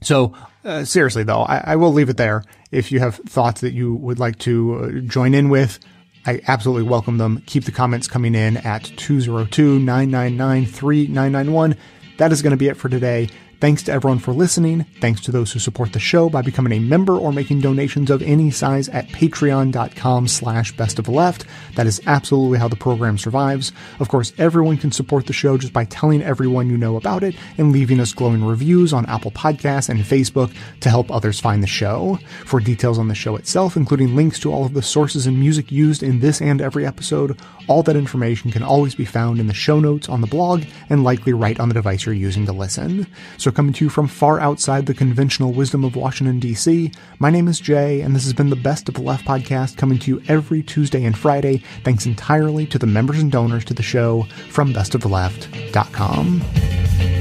[0.00, 0.32] So
[0.64, 2.44] uh, seriously though, I, I, will leave it there.
[2.70, 5.78] If you have thoughts that you would like to uh, join in with,
[6.26, 7.42] I absolutely welcome them.
[7.46, 11.76] Keep the comments coming in at 202-999-3991.
[12.18, 13.28] That is going to be it for today.
[13.60, 14.84] Thanks to everyone for listening.
[15.00, 18.22] Thanks to those who support the show by becoming a member or making donations of
[18.22, 21.44] any size at patreon.com slash best of left.
[21.74, 23.72] That is absolutely how the program survives.
[23.98, 27.34] Of course, everyone can support the show just by telling everyone you know about it
[27.56, 31.66] and leaving us glowing reviews on Apple Podcasts and Facebook to help others find the
[31.66, 32.20] show.
[32.44, 35.72] For details on the show itself, including links to all of the sources and music
[35.72, 37.36] used in this and every episode,
[37.66, 41.02] all that information can always be found in the show notes on the blog and
[41.02, 43.04] likely right on the device you're using to listen.
[43.54, 47.58] Coming to you from far outside the conventional wisdom of Washington, D.C., my name is
[47.58, 50.62] Jay, and this has been the Best of the Left podcast coming to you every
[50.62, 57.17] Tuesday and Friday, thanks entirely to the members and donors to the show from bestoftheleft.com.